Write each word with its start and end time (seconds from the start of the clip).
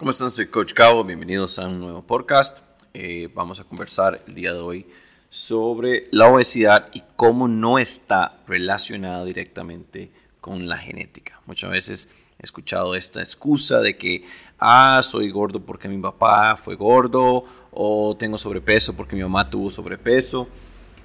¿Cómo 0.00 0.12
están? 0.12 0.30
Soy 0.30 0.46
Coach 0.46 0.72
Cabo, 0.72 1.04
bienvenidos 1.04 1.58
a 1.58 1.66
un 1.66 1.78
nuevo 1.78 2.02
podcast. 2.02 2.60
Eh, 2.94 3.28
vamos 3.34 3.60
a 3.60 3.64
conversar 3.64 4.24
el 4.26 4.34
día 4.34 4.54
de 4.54 4.58
hoy 4.58 4.86
sobre 5.28 6.08
la 6.10 6.26
obesidad 6.26 6.88
y 6.94 7.02
cómo 7.16 7.48
no 7.48 7.78
está 7.78 8.38
relacionada 8.46 9.26
directamente 9.26 10.10
con 10.40 10.70
la 10.70 10.78
genética. 10.78 11.42
Muchas 11.44 11.70
veces 11.70 12.08
he 12.38 12.44
escuchado 12.44 12.94
esta 12.94 13.20
excusa 13.20 13.80
de 13.80 13.98
que, 13.98 14.24
ah, 14.58 15.02
soy 15.02 15.30
gordo 15.30 15.60
porque 15.60 15.86
mi 15.86 15.98
papá 15.98 16.56
fue 16.56 16.76
gordo 16.76 17.44
o 17.70 18.16
tengo 18.18 18.38
sobrepeso 18.38 18.96
porque 18.96 19.16
mi 19.16 19.22
mamá 19.22 19.50
tuvo 19.50 19.68
sobrepeso. 19.68 20.48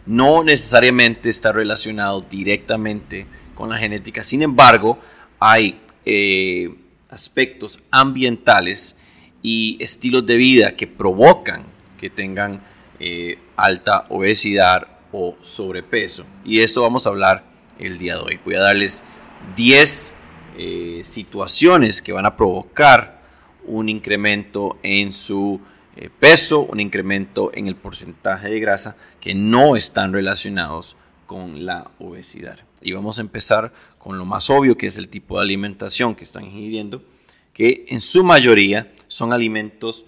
No 0.05 0.41
necesariamente 0.41 1.29
está 1.29 1.51
relacionado 1.51 2.21
directamente 2.21 3.27
con 3.55 3.67
la 3.67 3.75
genética. 3.75 4.23
Sin 4.23 4.41
embargo, 4.41 4.99
hay... 5.37 5.81
Eh, 6.05 6.84
aspectos 7.09 7.79
ambientales 7.91 8.95
y 9.41 9.77
estilos 9.79 10.25
de 10.25 10.37
vida 10.37 10.75
que 10.75 10.87
provocan 10.87 11.63
que 11.97 12.09
tengan 12.09 12.61
eh, 12.99 13.37
alta 13.55 14.05
obesidad 14.09 14.87
o 15.11 15.37
sobrepeso. 15.41 16.25
Y 16.43 16.61
esto 16.61 16.81
vamos 16.81 17.05
a 17.05 17.09
hablar 17.09 17.43
el 17.79 17.97
día 17.97 18.15
de 18.15 18.21
hoy. 18.21 18.39
Voy 18.43 18.55
a 18.55 18.61
darles 18.61 19.03
10 19.55 20.13
eh, 20.57 21.01
situaciones 21.05 22.01
que 22.01 22.11
van 22.11 22.25
a 22.25 22.35
provocar 22.35 23.21
un 23.65 23.89
incremento 23.89 24.77
en 24.83 25.11
su 25.13 25.61
eh, 25.95 26.09
peso, 26.19 26.61
un 26.61 26.79
incremento 26.79 27.51
en 27.53 27.67
el 27.67 27.75
porcentaje 27.75 28.49
de 28.49 28.59
grasa 28.59 28.95
que 29.21 29.33
no 29.33 29.75
están 29.75 30.13
relacionados 30.13 30.97
con 31.25 31.65
la 31.65 31.91
obesidad. 31.99 32.59
Y 32.81 32.91
vamos 32.91 33.17
a 33.17 33.21
empezar 33.21 33.71
con 33.97 34.17
lo 34.17 34.25
más 34.25 34.49
obvio, 34.49 34.77
que 34.77 34.87
es 34.87 34.97
el 34.97 35.07
tipo 35.07 35.37
de 35.37 35.43
alimentación 35.43 36.15
que 36.15 36.23
están 36.23 36.45
ingiriendo, 36.45 37.03
que 37.53 37.85
en 37.87 38.01
su 38.01 38.23
mayoría 38.23 38.91
son 39.07 39.33
alimentos 39.33 40.05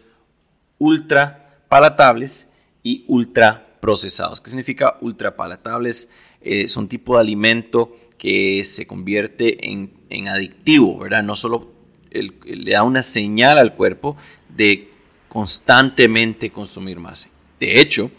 ultra 0.77 1.61
palatables 1.69 2.47
y 2.83 3.03
ultra 3.07 3.77
procesados. 3.79 4.41
¿Qué 4.41 4.49
significa 4.49 4.97
ultra 5.01 5.35
palatables? 5.35 6.09
Eh, 6.41 6.67
son 6.67 6.87
tipo 6.87 7.15
de 7.15 7.21
alimento 7.21 7.95
que 8.17 8.63
se 8.63 8.87
convierte 8.87 9.71
en, 9.71 10.27
adictivo, 10.27 10.97
¿verdad? 10.97 11.23
No 11.23 11.35
solo 11.35 11.71
le 12.11 12.71
da 12.71 12.83
una 12.83 13.01
señal 13.01 13.57
al 13.57 13.75
cuerpo 13.75 14.17
de 14.55 14.89
constantemente 15.27 16.51
consumir 16.51 16.99
más. 16.99 17.29
De 17.59 17.79
hecho, 17.79 18.09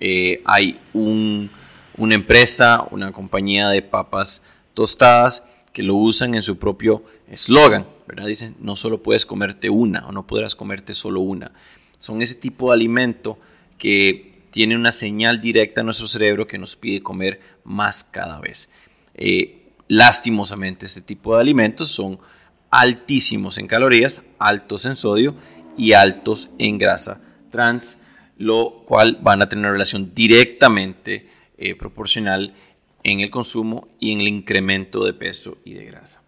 eh, 0.00 0.42
hay 0.44 0.78
una 1.96 2.14
empresa, 2.14 2.86
una 2.90 3.12
compañía 3.12 3.68
de 3.68 3.82
papas 3.82 4.42
tostadas 4.74 5.44
que 5.72 5.82
lo 5.82 5.94
usan 5.94 6.34
en 6.34 6.42
su 6.42 6.58
propio 6.58 7.04
eslogan, 7.28 7.86
¿verdad? 8.06 8.26
Dicen, 8.26 8.56
no 8.60 8.76
solo 8.76 9.02
puedes 9.02 9.26
comerte 9.26 9.68
una 9.68 10.06
o 10.06 10.12
no 10.12 10.26
podrás 10.26 10.54
comerte 10.54 10.94
solo 10.94 11.20
una. 11.20 11.52
Son 11.98 12.22
ese 12.22 12.34
tipo 12.34 12.68
de 12.68 12.74
alimento 12.74 13.38
que 13.78 14.36
tiene 14.50 14.76
una 14.76 14.92
señal 14.92 15.40
directa 15.40 15.80
a 15.80 15.84
nuestro 15.84 16.06
cerebro 16.06 16.46
que 16.46 16.58
nos 16.58 16.76
pide 16.76 17.02
comer 17.02 17.40
más 17.64 18.04
cada 18.04 18.40
vez. 18.40 18.68
Eh, 19.14 19.72
lastimosamente, 19.88 20.86
este 20.86 21.00
tipo 21.00 21.34
de 21.34 21.42
alimentos 21.42 21.90
son 21.90 22.18
altísimos 22.70 23.58
en 23.58 23.66
calorías, 23.66 24.22
altos 24.38 24.86
en 24.86 24.96
sodio 24.96 25.34
y 25.76 25.92
altos 25.92 26.48
en 26.58 26.78
grasa 26.78 27.20
trans, 27.50 27.98
lo 28.38 28.82
cual 28.86 29.18
van 29.20 29.42
a 29.42 29.48
tener 29.48 29.64
una 29.64 29.72
relación 29.72 30.12
directamente 30.14 31.28
eh, 31.58 31.74
proporcional 31.74 32.54
en 33.02 33.20
el 33.20 33.30
consumo 33.30 33.88
y 34.00 34.12
en 34.12 34.20
el 34.20 34.28
incremento 34.28 35.04
de 35.04 35.14
peso 35.14 35.58
y 35.64 35.74
de 35.74 35.84
grasa. 35.84 36.22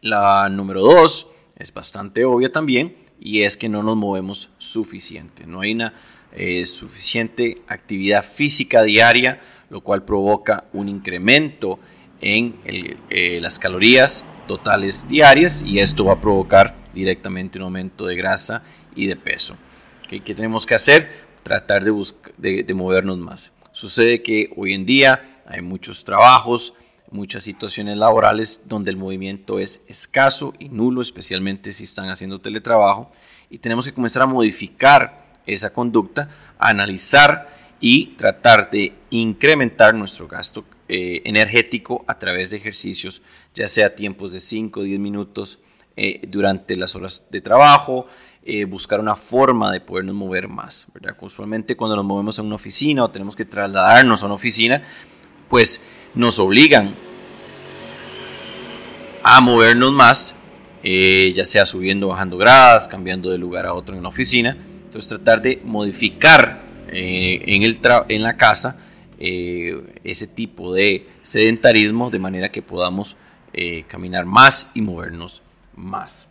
La 0.00 0.48
número 0.48 0.80
dos 0.80 1.28
es 1.56 1.74
bastante 1.74 2.24
obvia 2.24 2.52
también 2.52 2.96
y 3.20 3.42
es 3.42 3.56
que 3.56 3.68
no 3.68 3.82
nos 3.82 3.96
movemos 3.96 4.50
suficiente. 4.58 5.46
No 5.46 5.60
hay 5.60 5.72
una 5.72 5.94
eh, 6.32 6.64
suficiente 6.66 7.62
actividad 7.66 8.24
física 8.24 8.82
diaria, 8.82 9.40
lo 9.68 9.80
cual 9.80 10.04
provoca 10.04 10.64
un 10.72 10.88
incremento 10.88 11.78
en 12.20 12.54
eh, 12.64 13.40
las 13.42 13.58
calorías 13.58 14.24
totales 14.46 15.08
diarias 15.08 15.62
y 15.62 15.80
esto 15.80 16.04
va 16.04 16.14
a 16.14 16.20
provocar 16.20 16.76
directamente 16.94 17.58
un 17.58 17.64
aumento 17.64 18.06
de 18.06 18.16
grasa 18.16 18.62
y 18.94 19.06
de 19.06 19.16
peso. 19.16 19.56
¿Qué 20.08 20.20
tenemos 20.20 20.64
que 20.64 20.74
hacer? 20.76 21.10
Tratar 21.42 21.84
de, 21.84 22.62
de 22.62 22.74
movernos 22.74 23.18
más. 23.18 23.52
Sucede 23.76 24.22
que 24.22 24.54
hoy 24.56 24.72
en 24.72 24.86
día 24.86 25.42
hay 25.44 25.60
muchos 25.60 26.02
trabajos, 26.02 26.72
muchas 27.10 27.44
situaciones 27.44 27.98
laborales 27.98 28.62
donde 28.64 28.90
el 28.90 28.96
movimiento 28.96 29.58
es 29.58 29.82
escaso 29.86 30.54
y 30.58 30.70
nulo, 30.70 31.02
especialmente 31.02 31.72
si 31.72 31.84
están 31.84 32.08
haciendo 32.08 32.40
teletrabajo, 32.40 33.12
y 33.50 33.58
tenemos 33.58 33.84
que 33.84 33.92
comenzar 33.92 34.22
a 34.22 34.26
modificar 34.26 35.26
esa 35.44 35.74
conducta, 35.74 36.30
analizar 36.58 37.54
y 37.78 38.14
tratar 38.16 38.70
de 38.70 38.94
incrementar 39.10 39.94
nuestro 39.94 40.26
gasto 40.26 40.64
eh, 40.88 41.20
energético 41.26 42.02
a 42.08 42.18
través 42.18 42.48
de 42.48 42.56
ejercicios, 42.56 43.20
ya 43.54 43.68
sea 43.68 43.94
tiempos 43.94 44.32
de 44.32 44.40
5 44.40 44.80
o 44.80 44.84
10 44.84 44.98
minutos 45.00 45.58
eh, 45.98 46.22
durante 46.28 46.76
las 46.76 46.96
horas 46.96 47.24
de 47.30 47.42
trabajo, 47.42 48.06
eh, 48.48 48.64
buscar 48.64 49.00
una 49.00 49.16
forma 49.16 49.72
de 49.72 49.80
podernos 49.80 50.14
mover 50.14 50.46
más. 50.46 50.86
¿verdad? 50.94 51.16
Usualmente 51.20 51.76
cuando 51.76 51.96
nos 51.96 52.04
movemos 52.04 52.38
a 52.38 52.42
una 52.42 52.54
oficina 52.54 53.02
o 53.02 53.10
tenemos 53.10 53.34
que 53.34 53.44
trasladarnos 53.44 54.22
a 54.22 54.26
una 54.26 54.36
oficina, 54.36 54.84
pues 55.50 55.80
nos 56.14 56.38
obligan 56.38 56.94
a 59.24 59.40
movernos 59.40 59.90
más, 59.90 60.36
eh, 60.84 61.32
ya 61.34 61.44
sea 61.44 61.66
subiendo, 61.66 62.06
bajando 62.06 62.38
gradas, 62.38 62.86
cambiando 62.86 63.30
de 63.30 63.38
lugar 63.38 63.66
a 63.66 63.74
otro 63.74 63.96
en 63.96 64.04
la 64.04 64.10
oficina. 64.10 64.56
Entonces 64.84 65.08
tratar 65.08 65.42
de 65.42 65.60
modificar 65.64 66.62
eh, 66.86 67.42
en, 67.46 67.64
el 67.64 67.80
en 68.08 68.22
la 68.22 68.36
casa 68.36 68.76
ese 69.18 70.26
tipo 70.28 70.72
de 70.72 71.08
sedentarismo 71.22 72.10
de 72.10 72.20
manera 72.20 72.50
que 72.50 72.62
podamos 72.62 73.16
caminar 73.88 74.24
más 74.24 74.68
y 74.72 74.82
movernos 74.82 75.42
más. 75.74 76.28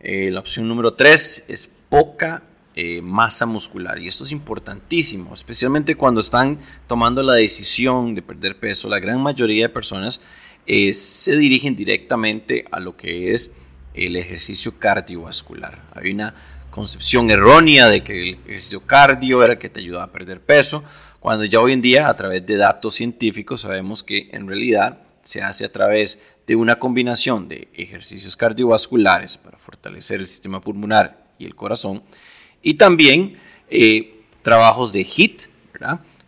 La 0.00 0.40
opción 0.40 0.68
número 0.68 0.94
3 0.94 1.44
es 1.48 1.70
poca 1.88 2.42
eh, 2.80 3.02
masa 3.02 3.44
muscular. 3.44 3.98
Y 3.98 4.06
esto 4.06 4.22
es 4.22 4.30
importantísimo, 4.30 5.34
especialmente 5.34 5.96
cuando 5.96 6.20
están 6.20 6.60
tomando 6.86 7.24
la 7.24 7.32
decisión 7.32 8.14
de 8.14 8.22
perder 8.22 8.56
peso. 8.56 8.88
La 8.88 9.00
gran 9.00 9.20
mayoría 9.20 9.64
de 9.64 9.68
personas 9.68 10.20
eh, 10.64 10.92
se 10.92 11.36
dirigen 11.36 11.74
directamente 11.74 12.66
a 12.70 12.78
lo 12.78 12.96
que 12.96 13.34
es 13.34 13.50
el 13.94 14.14
ejercicio 14.14 14.78
cardiovascular. 14.78 15.82
Hay 15.92 16.12
una 16.12 16.34
concepción 16.70 17.30
errónea 17.32 17.88
de 17.88 18.04
que 18.04 18.22
el 18.22 18.34
ejercicio 18.46 18.86
cardio 18.86 19.42
era 19.42 19.54
el 19.54 19.58
que 19.58 19.70
te 19.70 19.80
ayuda 19.80 20.04
a 20.04 20.12
perder 20.12 20.40
peso, 20.40 20.84
cuando 21.18 21.44
ya 21.46 21.58
hoy 21.58 21.72
en 21.72 21.82
día 21.82 22.08
a 22.08 22.14
través 22.14 22.46
de 22.46 22.58
datos 22.58 22.94
científicos 22.94 23.62
sabemos 23.62 24.04
que 24.04 24.28
en 24.30 24.46
realidad 24.46 25.00
se 25.22 25.42
hace 25.42 25.64
a 25.64 25.72
través 25.72 26.20
de 26.48 26.56
una 26.56 26.78
combinación 26.78 27.46
de 27.46 27.68
ejercicios 27.74 28.34
cardiovasculares 28.34 29.36
para 29.36 29.58
fortalecer 29.58 30.18
el 30.18 30.26
sistema 30.26 30.62
pulmonar 30.62 31.28
y 31.38 31.44
el 31.44 31.54
corazón 31.54 32.02
y 32.62 32.74
también 32.74 33.36
eh, 33.68 34.22
trabajos 34.42 34.94
de 34.94 35.04
HIT, 35.04 35.42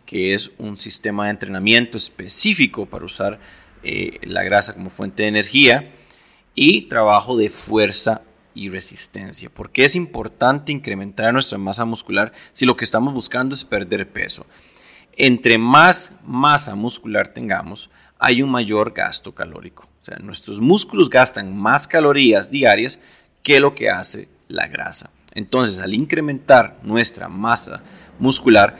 que 0.05 0.33
es 0.33 0.51
un 0.59 0.77
sistema 0.77 1.25
de 1.25 1.31
entrenamiento 1.31 1.97
específico 1.97 2.85
para 2.85 3.03
usar 3.03 3.39
eh, 3.81 4.19
la 4.21 4.43
grasa 4.43 4.75
como 4.75 4.91
fuente 4.91 5.23
de 5.23 5.29
energía, 5.29 5.91
y 6.53 6.83
trabajo 6.83 7.35
de 7.35 7.49
fuerza 7.49 8.21
y 8.53 8.69
resistencia. 8.69 9.49
porque 9.49 9.85
es 9.85 9.95
importante 9.95 10.71
incrementar 10.71 11.33
nuestra 11.33 11.57
masa 11.57 11.85
muscular 11.85 12.31
si 12.51 12.65
lo 12.65 12.75
que 12.75 12.83
estamos 12.83 13.13
buscando 13.13 13.55
es 13.55 13.65
perder 13.65 14.11
peso? 14.11 14.45
Entre 15.13 15.57
más 15.57 16.13
masa 16.23 16.75
muscular 16.75 17.29
tengamos, 17.29 17.89
hay 18.23 18.43
un 18.43 18.51
mayor 18.51 18.93
gasto 18.93 19.33
calórico. 19.33 19.89
O 20.01 20.05
sea, 20.05 20.17
nuestros 20.19 20.61
músculos 20.61 21.09
gastan 21.09 21.57
más 21.57 21.87
calorías 21.87 22.51
diarias 22.51 22.99
que 23.41 23.59
lo 23.59 23.73
que 23.73 23.89
hace 23.89 24.29
la 24.47 24.67
grasa. 24.67 25.09
Entonces, 25.33 25.79
al 25.79 25.95
incrementar 25.95 26.77
nuestra 26.83 27.27
masa 27.27 27.81
muscular, 28.19 28.77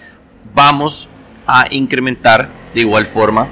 vamos 0.54 1.10
a 1.48 1.66
incrementar 1.74 2.52
de 2.76 2.82
igual 2.82 3.08
forma 3.08 3.48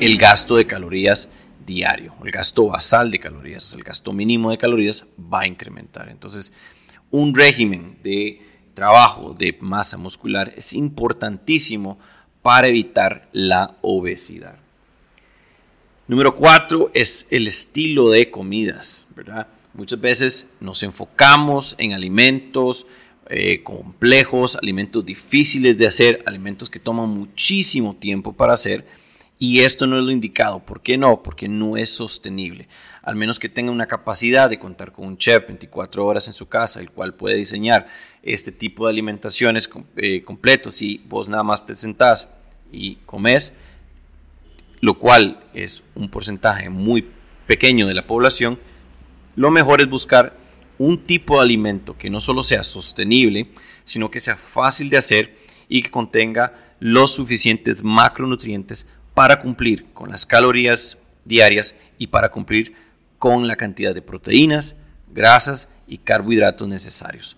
el 0.00 0.18
gasto 0.18 0.56
de 0.56 0.66
calorías 0.66 1.28
diario, 1.64 2.12
el 2.24 2.32
gasto 2.32 2.66
basal 2.66 3.12
de 3.12 3.20
calorías, 3.20 3.72
el 3.74 3.84
gasto 3.84 4.12
mínimo 4.12 4.50
de 4.50 4.58
calorías 4.58 5.06
va 5.32 5.42
a 5.42 5.46
incrementar. 5.46 6.08
Entonces, 6.08 6.52
un 7.12 7.36
régimen 7.36 7.98
de 8.02 8.40
trabajo 8.74 9.32
de 9.32 9.56
masa 9.60 9.96
muscular 9.96 10.52
es 10.56 10.72
importantísimo 10.72 12.00
para 12.42 12.66
evitar 12.66 13.28
la 13.30 13.76
obesidad. 13.80 14.61
Número 16.08 16.34
cuatro 16.34 16.90
es 16.94 17.28
el 17.30 17.46
estilo 17.46 18.10
de 18.10 18.28
comidas, 18.28 19.06
¿verdad? 19.14 19.46
Muchas 19.72 20.00
veces 20.00 20.48
nos 20.58 20.82
enfocamos 20.82 21.76
en 21.78 21.92
alimentos 21.92 22.86
eh, 23.28 23.62
complejos, 23.62 24.56
alimentos 24.56 25.06
difíciles 25.06 25.78
de 25.78 25.86
hacer, 25.86 26.24
alimentos 26.26 26.68
que 26.68 26.80
toman 26.80 27.08
muchísimo 27.08 27.94
tiempo 27.94 28.32
para 28.32 28.54
hacer 28.54 28.84
Y 29.38 29.60
esto 29.60 29.86
no 29.86 29.96
es 29.96 30.04
lo 30.04 30.10
indicado. 30.10 30.58
¿Por 30.60 30.82
qué 30.82 30.98
no? 30.98 31.22
Porque 31.22 31.48
no 31.48 31.76
es 31.76 31.90
sostenible. 31.90 32.68
Al 33.02 33.16
menos 33.16 33.38
que 33.38 33.48
tenga 33.48 33.72
una 33.72 33.86
capacidad 33.86 34.50
de 34.50 34.58
contar 34.58 34.92
con 34.92 35.06
un 35.06 35.16
chef 35.16 35.46
24 35.46 36.04
horas 36.04 36.28
en 36.28 36.34
su 36.34 36.48
casa, 36.48 36.80
el 36.80 36.90
cual 36.90 37.14
puede 37.14 37.36
diseñar 37.36 37.86
este 38.22 38.52
tipo 38.52 38.86
de 38.86 38.90
alimentaciones 38.90 39.70
eh, 39.96 40.22
completos 40.22 40.82
y 40.82 41.00
vos 41.08 41.28
nada 41.28 41.42
más 41.42 41.64
te 41.64 41.74
sentás 41.74 42.28
y 42.72 42.96
comes, 43.06 43.52
lo 44.82 44.98
cual 44.98 45.40
es 45.54 45.84
un 45.94 46.10
porcentaje 46.10 46.68
muy 46.68 47.08
pequeño 47.46 47.86
de 47.86 47.94
la 47.94 48.06
población, 48.06 48.58
lo 49.36 49.50
mejor 49.50 49.80
es 49.80 49.88
buscar 49.88 50.36
un 50.76 51.04
tipo 51.04 51.36
de 51.36 51.44
alimento 51.44 51.96
que 51.96 52.10
no 52.10 52.20
solo 52.20 52.42
sea 52.42 52.64
sostenible, 52.64 53.48
sino 53.84 54.10
que 54.10 54.20
sea 54.20 54.36
fácil 54.36 54.90
de 54.90 54.98
hacer 54.98 55.38
y 55.68 55.82
que 55.82 55.90
contenga 55.90 56.52
los 56.80 57.14
suficientes 57.14 57.84
macronutrientes 57.84 58.88
para 59.14 59.38
cumplir 59.38 59.86
con 59.94 60.10
las 60.10 60.26
calorías 60.26 60.98
diarias 61.24 61.76
y 61.96 62.08
para 62.08 62.30
cumplir 62.30 62.74
con 63.18 63.46
la 63.46 63.54
cantidad 63.54 63.94
de 63.94 64.02
proteínas, 64.02 64.74
grasas 65.12 65.68
y 65.86 65.98
carbohidratos 65.98 66.66
necesarios. 66.66 67.36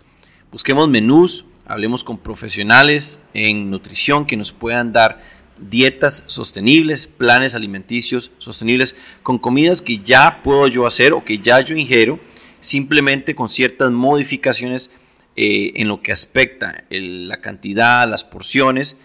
Busquemos 0.51 0.89
menús, 0.89 1.45
hablemos 1.67 2.05
con 2.05 2.17
profesionales 2.17 3.21
en 3.35 3.71
nutrición 3.71 4.25
que 4.25 4.39
nos 4.39 4.53
puedan 4.53 4.95
dar 4.95 5.21
dietas 5.59 6.25
sostenibles, 6.27 7.07
planes 7.07 7.55
alimenticios 7.55 8.31
sostenibles 8.39 8.97
con 9.23 9.39
comidas 9.39 9.83
que 9.83 9.99
ya 9.99 10.43
puedo 10.43 10.67
yo 10.69 10.87
hacer 10.87 11.13
o 11.13 11.25
que 11.25 11.39
ya 11.39 11.61
yo 11.61 11.77
ingiero, 11.77 12.19
simplemente 12.61 13.35
con 13.35 13.49
ciertas 13.49 13.91
modificaciones 13.91 14.91
eh, 15.37 15.73
en 15.77 15.89
lo 15.89 16.01
que 16.01 16.13
aspecta 16.13 16.85
la 16.91 17.41
cantidad, 17.41 18.09
las 18.09 18.25
porciones 18.25 18.99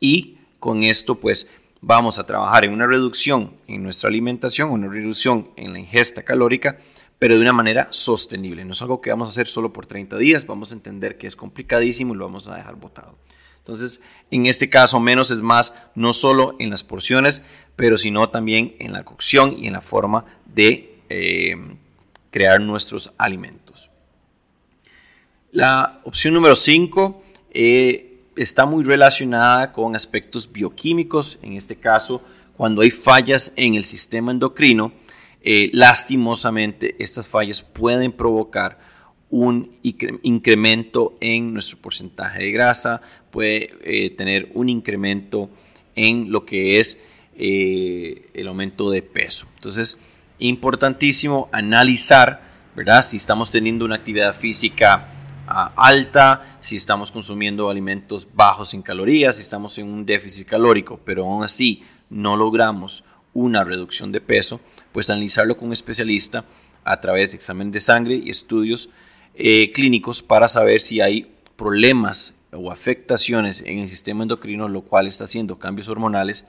y 0.00 0.36
con 0.58 0.82
esto 0.82 1.20
pues 1.20 1.48
vamos 1.80 2.18
a 2.18 2.26
trabajar 2.26 2.64
en 2.64 2.72
una 2.72 2.86
reducción 2.86 3.54
en 3.68 3.82
nuestra 3.82 4.08
alimentación, 4.08 4.70
una 4.70 4.88
reducción 4.88 5.50
en 5.56 5.72
la 5.72 5.78
ingesta 5.78 6.24
calórica, 6.24 6.78
pero 7.18 7.34
de 7.34 7.40
una 7.40 7.52
manera 7.52 7.88
sostenible. 7.90 8.64
No 8.64 8.72
es 8.72 8.82
algo 8.82 9.00
que 9.00 9.10
vamos 9.10 9.28
a 9.28 9.30
hacer 9.30 9.46
solo 9.46 9.72
por 9.72 9.86
30 9.86 10.18
días, 10.18 10.46
vamos 10.46 10.72
a 10.72 10.74
entender 10.74 11.16
que 11.18 11.26
es 11.26 11.36
complicadísimo 11.36 12.14
y 12.14 12.16
lo 12.16 12.24
vamos 12.24 12.48
a 12.48 12.56
dejar 12.56 12.76
botado. 12.76 13.16
Entonces, 13.66 14.00
en 14.30 14.46
este 14.46 14.70
caso, 14.70 15.00
menos 15.00 15.32
es 15.32 15.40
más, 15.40 15.74
no 15.96 16.12
solo 16.12 16.54
en 16.60 16.70
las 16.70 16.84
porciones, 16.84 17.42
pero 17.74 17.98
sino 17.98 18.28
también 18.28 18.76
en 18.78 18.92
la 18.92 19.02
cocción 19.04 19.56
y 19.58 19.66
en 19.66 19.72
la 19.72 19.80
forma 19.80 20.24
de 20.44 21.00
eh, 21.08 21.56
crear 22.30 22.60
nuestros 22.60 23.12
alimentos. 23.18 23.90
La 25.50 26.00
opción 26.04 26.34
número 26.34 26.54
5 26.54 27.24
eh, 27.50 28.20
está 28.36 28.66
muy 28.66 28.84
relacionada 28.84 29.72
con 29.72 29.96
aspectos 29.96 30.52
bioquímicos, 30.52 31.40
en 31.42 31.54
este 31.54 31.74
caso, 31.74 32.22
cuando 32.56 32.82
hay 32.82 32.92
fallas 32.92 33.52
en 33.56 33.74
el 33.74 33.82
sistema 33.82 34.30
endocrino, 34.30 34.92
eh, 35.42 35.70
lastimosamente 35.72 36.94
estas 37.00 37.26
fallas 37.26 37.62
pueden 37.62 38.12
provocar 38.12 38.78
un 39.36 39.70
incremento 39.82 41.18
en 41.20 41.52
nuestro 41.52 41.76
porcentaje 41.76 42.42
de 42.42 42.52
grasa, 42.52 43.02
puede 43.30 43.70
eh, 43.82 44.08
tener 44.08 44.50
un 44.54 44.70
incremento 44.70 45.50
en 45.94 46.32
lo 46.32 46.46
que 46.46 46.80
es 46.80 47.02
eh, 47.36 48.30
el 48.32 48.48
aumento 48.48 48.88
de 48.88 49.02
peso. 49.02 49.46
Entonces, 49.56 49.98
importantísimo 50.38 51.50
analizar, 51.52 52.40
¿verdad? 52.74 53.02
Si 53.02 53.18
estamos 53.18 53.50
teniendo 53.50 53.84
una 53.84 53.96
actividad 53.96 54.34
física 54.34 55.06
ah, 55.46 55.70
alta, 55.76 56.56
si 56.62 56.76
estamos 56.76 57.12
consumiendo 57.12 57.68
alimentos 57.68 58.26
bajos 58.32 58.72
en 58.72 58.80
calorías, 58.80 59.36
si 59.36 59.42
estamos 59.42 59.76
en 59.76 59.88
un 59.88 60.06
déficit 60.06 60.48
calórico, 60.48 60.98
pero 61.04 61.24
aún 61.24 61.44
así 61.44 61.82
no 62.08 62.38
logramos 62.38 63.04
una 63.34 63.64
reducción 63.64 64.12
de 64.12 64.22
peso, 64.22 64.62
pues 64.92 65.10
analizarlo 65.10 65.58
con 65.58 65.66
un 65.66 65.72
especialista 65.74 66.46
a 66.84 67.02
través 67.02 67.32
de 67.32 67.36
examen 67.36 67.70
de 67.70 67.80
sangre 67.80 68.14
y 68.14 68.30
estudios 68.30 68.88
eh, 69.36 69.70
clínicos 69.72 70.22
para 70.22 70.48
saber 70.48 70.80
si 70.80 71.00
hay 71.00 71.30
problemas 71.56 72.34
o 72.52 72.70
afectaciones 72.70 73.62
en 73.66 73.80
el 73.80 73.88
sistema 73.88 74.22
endocrino, 74.22 74.68
lo 74.68 74.80
cual 74.82 75.06
está 75.06 75.24
haciendo 75.24 75.58
cambios 75.58 75.88
hormonales 75.88 76.46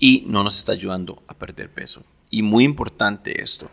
y 0.00 0.24
no 0.26 0.42
nos 0.42 0.58
está 0.58 0.72
ayudando 0.72 1.22
a 1.28 1.34
perder 1.34 1.70
peso. 1.70 2.02
Y 2.30 2.42
muy 2.42 2.64
importante 2.64 3.40
esto, 3.40 3.70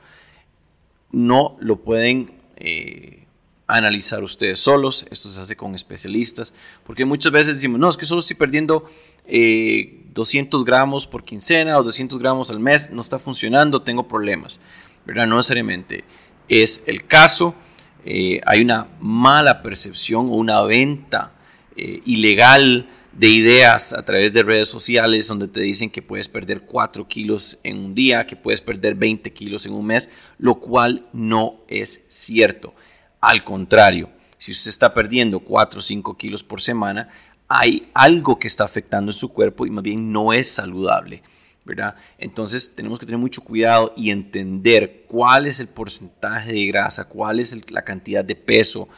no 1.11 1.57
lo 1.59 1.77
pueden 1.77 2.31
eh, 2.57 3.25
analizar 3.65 4.23
ustedes 4.23 4.59
solos, 4.59 5.07
esto 5.09 5.29
se 5.29 5.41
hace 5.41 5.55
con 5.55 5.73
especialistas, 5.73 6.53
porque 6.85 7.05
muchas 7.05 7.31
veces 7.31 7.55
decimos, 7.55 7.79
no, 7.79 7.89
es 7.89 7.97
que 7.97 8.05
solo 8.05 8.19
estoy 8.19 8.35
perdiendo 8.35 8.85
200 9.25 10.61
eh, 10.61 10.63
gramos 10.65 11.07
por 11.07 11.23
quincena 11.23 11.79
o 11.79 11.83
200 11.83 12.19
gramos 12.19 12.51
al 12.51 12.59
mes, 12.59 12.91
no 12.91 13.01
está 13.01 13.17
funcionando, 13.17 13.81
tengo 13.81 14.07
problemas, 14.07 14.59
¿verdad? 15.05 15.25
No 15.25 15.37
necesariamente 15.37 16.03
es 16.47 16.83
el 16.85 17.07
caso 17.07 17.55
eh, 18.05 18.41
hay 18.45 18.61
una 18.61 18.87
mala 18.99 19.61
percepción 19.61 20.27
o 20.27 20.31
una 20.31 20.61
venta 20.63 21.33
eh, 21.75 22.01
ilegal 22.05 22.87
de 23.11 23.27
ideas 23.27 23.93
a 23.93 24.03
través 24.03 24.31
de 24.33 24.43
redes 24.43 24.69
sociales 24.69 25.27
donde 25.27 25.47
te 25.47 25.61
dicen 25.61 25.89
que 25.89 26.01
puedes 26.01 26.29
perder 26.29 26.61
4 26.61 27.07
kilos 27.07 27.57
en 27.63 27.77
un 27.77 27.95
día, 27.95 28.25
que 28.25 28.35
puedes 28.35 28.61
perder 28.61 28.95
20 28.95 29.31
kilos 29.33 29.65
en 29.65 29.73
un 29.73 29.85
mes, 29.85 30.09
lo 30.37 30.55
cual 30.55 31.05
no 31.11 31.61
es 31.67 32.05
cierto. 32.07 32.73
Al 33.19 33.43
contrario, 33.43 34.09
si 34.37 34.51
usted 34.51 34.69
está 34.69 34.93
perdiendo 34.93 35.39
4 35.39 35.79
o 35.79 35.83
5 35.83 36.17
kilos 36.17 36.43
por 36.43 36.61
semana, 36.61 37.09
hay 37.47 37.89
algo 37.93 38.39
que 38.39 38.47
está 38.47 38.63
afectando 38.63 39.11
en 39.11 39.17
su 39.17 39.29
cuerpo 39.29 39.65
y 39.65 39.69
más 39.69 39.83
bien 39.83 40.11
no 40.11 40.31
es 40.31 40.49
saludable. 40.49 41.21
Entonces 42.17 42.73
tenemos 42.75 42.99
que 42.99 43.05
tener 43.05 43.19
mucho 43.19 43.41
cuidado 43.43 43.93
y 43.95 44.11
entender 44.11 45.05
cuál 45.07 45.45
es 45.45 45.59
el 45.59 45.67
porcentaje 45.67 46.51
de 46.53 46.65
grasa, 46.67 47.05
cuál 47.05 47.39
es 47.39 47.71
la 47.71 47.83
cantidad 47.83 48.25
de 48.25 48.35
peso 48.35 48.89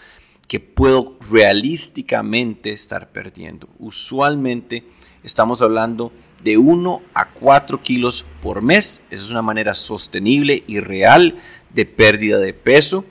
que 0.47 0.59
puedo 0.59 1.17
realísticamente 1.29 2.71
estar 2.71 3.11
perdiendo. 3.11 3.67
Usualmente 3.79 4.83
estamos 5.23 5.61
hablando 5.61 6.11
de 6.43 6.57
1 6.57 7.01
a 7.13 7.29
4 7.29 7.81
kilos 7.81 8.25
por 8.41 8.61
mes. 8.61 9.03
Esa 9.09 9.23
es 9.23 9.31
una 9.31 9.41
manera 9.41 9.73
sostenible 9.73 10.63
y 10.67 10.79
real 10.79 11.35
de 11.73 11.85
pérdida 11.85 12.37
de 12.39 12.53
peso. 12.53 13.05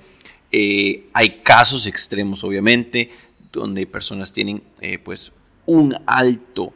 Eh, 0.51 1.09
hay 1.15 1.41
casos 1.43 1.87
extremos, 1.87 2.45
obviamente, 2.45 3.11
donde 3.51 3.87
personas 3.87 4.33
tienen 4.33 4.63
eh, 4.81 4.99
pues 4.99 5.33
un 5.67 5.97
alto 6.07 6.73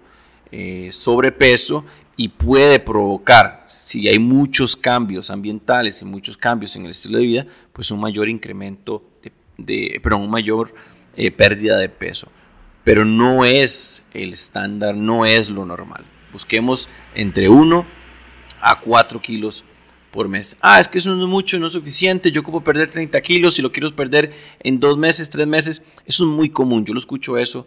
eh, 0.50 0.88
sobrepeso 0.92 1.84
y 2.16 2.28
puede 2.28 2.78
provocar, 2.80 3.66
si 3.68 4.08
hay 4.08 4.18
muchos 4.18 4.74
cambios 4.74 5.30
ambientales 5.30 6.00
y 6.00 6.06
muchos 6.06 6.36
cambios 6.36 6.74
en 6.76 6.84
el 6.84 6.92
estilo 6.92 7.18
de 7.18 7.26
vida, 7.26 7.46
pues 7.72 7.90
un 7.90 8.00
mayor 8.00 8.28
incremento 8.28 9.04
de, 9.58 10.00
perdón, 10.02 10.22
un 10.22 10.30
mayor 10.30 10.74
eh, 11.14 11.30
pérdida 11.30 11.76
de 11.76 11.90
peso. 11.90 12.28
Pero 12.84 13.04
no 13.04 13.44
es 13.44 14.04
el 14.14 14.32
estándar, 14.32 14.94
no 14.96 15.26
es 15.26 15.50
lo 15.50 15.66
normal. 15.66 16.04
Busquemos 16.32 16.88
entre 17.14 17.48
1 17.48 17.84
a 18.60 18.80
4 18.80 19.20
kilos 19.20 19.64
por 20.10 20.28
mes. 20.28 20.56
Ah, 20.62 20.80
es 20.80 20.88
que 20.88 20.98
eso 20.98 21.14
no 21.14 21.22
es 21.22 21.28
mucho, 21.28 21.58
no 21.58 21.66
es 21.66 21.72
suficiente. 21.72 22.30
Yo 22.30 22.40
ocupo 22.40 22.62
perder 22.62 22.88
30 22.88 23.20
kilos 23.20 23.58
y 23.58 23.62
lo 23.62 23.72
quiero 23.72 23.94
perder 23.94 24.32
en 24.60 24.80
dos 24.80 24.96
meses, 24.96 25.28
tres 25.28 25.46
meses. 25.46 25.82
Eso 26.06 26.24
es 26.24 26.30
muy 26.30 26.48
común. 26.48 26.86
Yo 26.86 26.94
lo 26.94 27.00
escucho 27.00 27.36
eso 27.36 27.66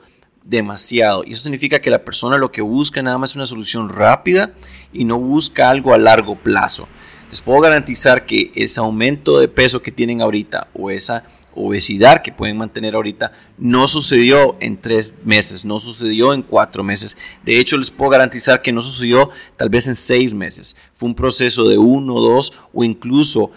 demasiado. 0.50 1.24
Y 1.26 1.34
eso 1.34 1.44
significa 1.44 1.80
que 1.80 1.90
la 1.90 2.04
persona 2.04 2.38
lo 2.38 2.52
que 2.52 2.62
busca 2.62 3.02
nada 3.02 3.18
más 3.18 3.32
es 3.32 3.36
una 3.36 3.46
solución 3.46 3.90
rápida 3.90 4.52
y 4.92 5.06
no 5.06 5.20
busca 5.20 5.70
algo 5.70 5.94
a 5.94 5.98
largo 5.98 6.36
plazo. 6.36 6.88
Les 7.30 7.42
puedo 7.42 7.62
garantizar 7.62 8.26
que 8.26 8.52
ese 8.56 8.80
aumento 8.80 9.40
de 9.40 9.48
peso 9.48 9.82
que 9.82 9.92
tienen 9.92 10.22
ahorita 10.22 10.68
o 10.74 10.90
esa 10.90 11.24
obesidad 11.54 12.22
que 12.24 12.32
pueden 12.32 12.58
mantener 12.58 12.96
ahorita 12.96 13.32
no 13.58 13.88
sucedió 13.88 14.56
en 14.60 14.78
tres 14.78 15.14
meses, 15.24 15.66
no 15.66 15.78
sucedió 15.78 16.34
en 16.34 16.42
cuatro 16.42 16.84
meses. 16.84 17.18
De 17.44 17.60
hecho, 17.60 17.78
les 17.78 17.92
puedo 17.92 18.12
garantizar 18.12 18.62
que 18.62 18.72
no 18.72 18.82
sucedió 18.82 19.30
tal 19.58 19.70
vez 19.70 19.88
en 19.88 19.96
seis 19.96 20.34
meses. 20.34 20.76
Fue 20.96 21.08
un 21.08 21.16
proceso 21.16 21.68
de 21.68 21.78
uno, 21.78 22.20
dos 22.20 22.54
o 22.74 22.84
incluso 22.84 23.52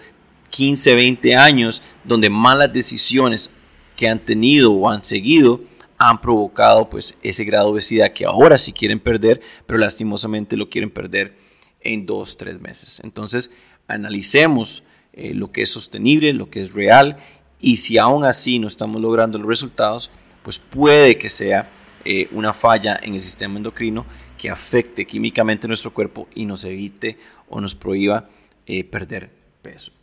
15, 0.51 0.93
20 0.93 1.35
años 1.35 1.81
donde 2.03 2.29
malas 2.29 2.71
decisiones 2.71 3.51
que 3.95 4.07
han 4.07 4.19
tenido 4.19 4.71
o 4.71 4.89
han 4.89 5.03
seguido 5.03 5.61
han 5.97 6.21
provocado 6.21 6.89
pues 6.89 7.15
ese 7.21 7.43
grado 7.43 7.67
de 7.67 7.71
obesidad 7.73 8.13
que 8.13 8.25
ahora 8.25 8.57
sí 8.57 8.73
quieren 8.73 8.99
perder, 8.99 9.41
pero 9.65 9.79
lastimosamente 9.79 10.57
lo 10.57 10.69
quieren 10.69 10.89
perder 10.89 11.35
en 11.81 12.05
dos, 12.05 12.37
tres 12.37 12.59
meses. 12.59 13.01
Entonces, 13.03 13.51
analicemos 13.87 14.83
eh, 15.13 15.33
lo 15.33 15.51
que 15.51 15.63
es 15.63 15.69
sostenible, 15.69 16.33
lo 16.33 16.49
que 16.49 16.61
es 16.61 16.73
real, 16.73 17.17
y 17.59 17.77
si 17.77 17.97
aún 17.97 18.25
así 18.25 18.59
no 18.59 18.67
estamos 18.67 19.01
logrando 19.01 19.37
los 19.37 19.47
resultados, 19.47 20.11
pues 20.43 20.59
puede 20.59 21.17
que 21.17 21.29
sea 21.29 21.69
eh, 22.03 22.27
una 22.31 22.53
falla 22.53 22.99
en 23.01 23.13
el 23.13 23.21
sistema 23.21 23.57
endocrino 23.57 24.05
que 24.37 24.49
afecte 24.49 25.05
químicamente 25.05 25.67
nuestro 25.67 25.93
cuerpo 25.93 26.27
y 26.35 26.45
nos 26.45 26.65
evite 26.65 27.17
o 27.47 27.61
nos 27.61 27.75
prohíba 27.75 28.27
eh, 28.65 28.83
perder 28.83 29.29
peso. 29.61 29.93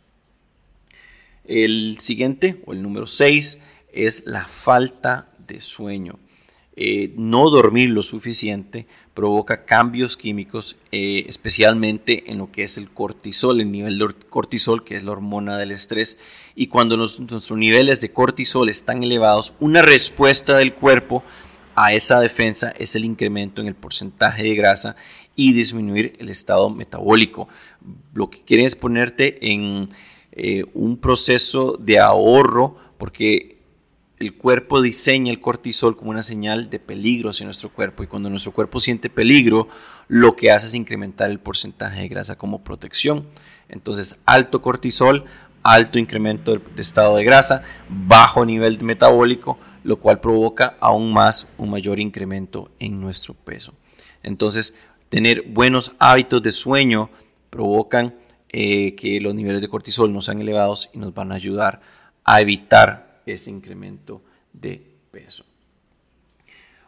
El 1.45 1.97
siguiente, 1.99 2.61
o 2.65 2.73
el 2.73 2.81
número 2.81 3.05
6, 3.05 3.59
es 3.93 4.23
la 4.25 4.45
falta 4.45 5.30
de 5.47 5.61
sueño. 5.61 6.19
eh, 6.75 7.13
no 7.17 7.49
dormir 7.49 7.89
lo 7.89 8.01
suficiente 8.01 8.87
provoca 9.13 9.65
cambios 9.65 10.15
químicos, 10.15 10.77
eh, 10.91 11.25
especialmente 11.27 12.31
en 12.31 12.37
lo 12.37 12.49
que 12.49 12.63
es 12.63 12.77
el 12.77 12.89
cortisol, 12.89 13.59
el 13.59 13.71
nivel 13.71 13.97
de 13.99 14.13
cortisol, 14.29 14.85
que 14.85 14.95
es 14.95 15.03
la 15.03 15.11
hormona 15.11 15.57
del 15.57 15.71
estrés. 15.71 16.17
Y 16.55 16.67
cuando 16.67 16.95
nuestros 16.95 17.51
niveles 17.51 17.99
de 17.99 18.11
cortisol 18.11 18.69
están 18.69 19.03
elevados, 19.03 19.53
una 19.59 19.81
respuesta 19.81 20.57
del 20.57 20.73
cuerpo 20.73 21.23
a 21.75 21.93
esa 21.93 22.19
defensa 22.19 22.73
es 22.77 22.95
el 22.95 23.05
incremento 23.05 23.61
en 23.61 23.67
el 23.67 23.75
porcentaje 23.75 24.43
de 24.43 24.55
grasa 24.55 24.95
y 25.35 25.53
disminuir 25.53 26.15
el 26.19 26.29
estado 26.29 26.69
metabólico. 26.69 27.47
Lo 28.13 28.29
que 28.29 28.41
quieren 28.43 28.65
es 28.65 28.75
ponerte 28.75 29.51
en 29.51 29.89
eh, 30.31 30.63
un 30.73 30.97
proceso 30.97 31.77
de 31.79 31.99
ahorro 31.99 32.77
porque 32.97 33.60
el 34.21 34.35
cuerpo 34.35 34.81
diseña 34.83 35.31
el 35.31 35.41
cortisol 35.41 35.97
como 35.97 36.11
una 36.11 36.21
señal 36.21 36.69
de 36.69 36.79
peligro 36.79 37.31
hacia 37.31 37.45
nuestro 37.45 37.69
cuerpo 37.69 38.03
y 38.03 38.07
cuando 38.07 38.29
nuestro 38.29 38.51
cuerpo 38.51 38.79
siente 38.79 39.09
peligro, 39.09 39.67
lo 40.07 40.35
que 40.35 40.51
hace 40.51 40.67
es 40.67 40.75
incrementar 40.75 41.31
el 41.31 41.39
porcentaje 41.39 42.01
de 42.01 42.07
grasa 42.07 42.37
como 42.37 42.63
protección. 42.63 43.25
Entonces, 43.67 44.19
alto 44.27 44.61
cortisol, 44.61 45.25
alto 45.63 45.97
incremento 45.97 46.53
de 46.53 46.81
estado 46.81 47.15
de 47.15 47.23
grasa, 47.23 47.63
bajo 47.89 48.45
nivel 48.45 48.83
metabólico, 48.83 49.57
lo 49.83 49.97
cual 49.97 50.19
provoca 50.19 50.77
aún 50.79 51.11
más 51.11 51.47
un 51.57 51.71
mayor 51.71 51.99
incremento 51.99 52.69
en 52.77 53.01
nuestro 53.01 53.33
peso. 53.33 53.73
Entonces, 54.21 54.75
tener 55.09 55.45
buenos 55.47 55.95
hábitos 55.97 56.43
de 56.43 56.51
sueño 56.51 57.09
provocan 57.49 58.13
eh, 58.49 58.93
que 58.93 59.19
los 59.19 59.33
niveles 59.33 59.61
de 59.61 59.67
cortisol 59.67 60.13
no 60.13 60.21
sean 60.21 60.41
elevados 60.41 60.91
y 60.93 60.99
nos 60.99 61.11
van 61.11 61.31
a 61.31 61.35
ayudar 61.35 61.81
a 62.23 62.39
evitar 62.39 63.10
ese 63.25 63.49
incremento 63.49 64.21
de 64.53 64.81
peso. 65.11 65.45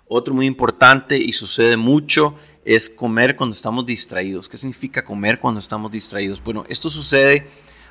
Otro 0.08 0.34
muy 0.34 0.46
importante 0.46 1.18
y 1.18 1.32
sucede 1.34 1.78
mucho 1.78 2.36
es 2.66 2.90
comer 2.90 3.36
cuando 3.36 3.56
estamos 3.56 3.86
distraídos. 3.86 4.48
¿Qué 4.50 4.58
significa 4.58 5.04
comer 5.04 5.40
cuando 5.40 5.60
estamos 5.60 5.92
distraídos? 5.92 6.44
Bueno, 6.44 6.66
esto 6.68 6.90
sucede 6.90 7.48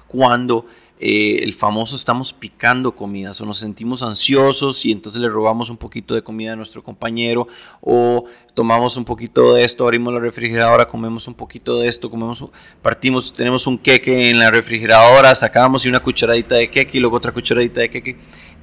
cuando 0.07 0.67
eh, 1.01 1.41
el 1.43 1.55
famoso 1.55 1.97
estamos 1.97 2.33
picando 2.33 2.95
comidas 2.95 3.41
o 3.41 3.47
nos 3.47 3.59
sentimos 3.59 4.03
ansiosos 4.03 4.85
y 4.85 4.93
entonces 4.93 5.21
le 5.21 5.29
robamos 5.29 5.69
un 5.69 5.77
poquito 5.77 6.15
de 6.15 6.23
comida 6.23 6.53
a 6.53 6.57
nuestro 6.57 6.83
compañero 6.83 7.49
o 7.81 8.27
tomamos 8.55 8.97
un 8.97 9.05
poquito 9.05 9.55
de 9.55 9.65
esto, 9.65 9.85
abrimos 9.85 10.15
la 10.15 10.21
refrigeradora, 10.21 10.87
comemos 10.87 11.27
un 11.27 11.35
poquito 11.35 11.81
de 11.81 11.89
esto, 11.89 12.09
comemos, 12.09 12.45
partimos, 12.83 13.33
tenemos 13.33 13.67
un 13.67 13.79
queque 13.79 14.31
en 14.31 14.39
la 14.39 14.51
refrigeradora, 14.51 15.35
sacamos 15.35 15.85
y 15.85 15.89
una 15.89 16.01
cucharadita 16.01 16.55
de 16.55 16.71
queque 16.71 16.99
y 16.99 17.01
luego 17.01 17.17
otra 17.17 17.33
cucharadita 17.33 17.81
de 17.81 17.91
queque. 17.91 18.17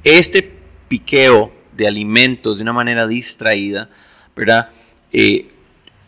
Este 0.03 0.59
piqueo 0.87 1.51
de 1.75 1.87
alimentos 1.87 2.57
de 2.57 2.63
una 2.63 2.73
manera 2.73 3.05
distraída, 3.05 3.89
¿verdad? 4.35 4.69
Eh, 5.11 5.49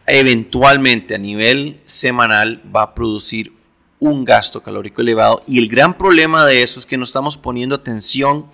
eventualmente 0.07 1.15
a 1.15 1.17
nivel 1.17 1.79
semanal 1.85 2.61
va 2.73 2.83
a 2.83 2.95
producir 2.95 3.53
un 4.01 4.25
gasto 4.25 4.61
calórico 4.61 5.01
elevado 5.01 5.43
y 5.47 5.59
el 5.59 5.69
gran 5.69 5.97
problema 5.97 6.45
de 6.45 6.63
eso 6.63 6.79
es 6.79 6.85
que 6.85 6.97
no 6.97 7.03
estamos 7.03 7.37
poniendo 7.37 7.75
atención 7.75 8.47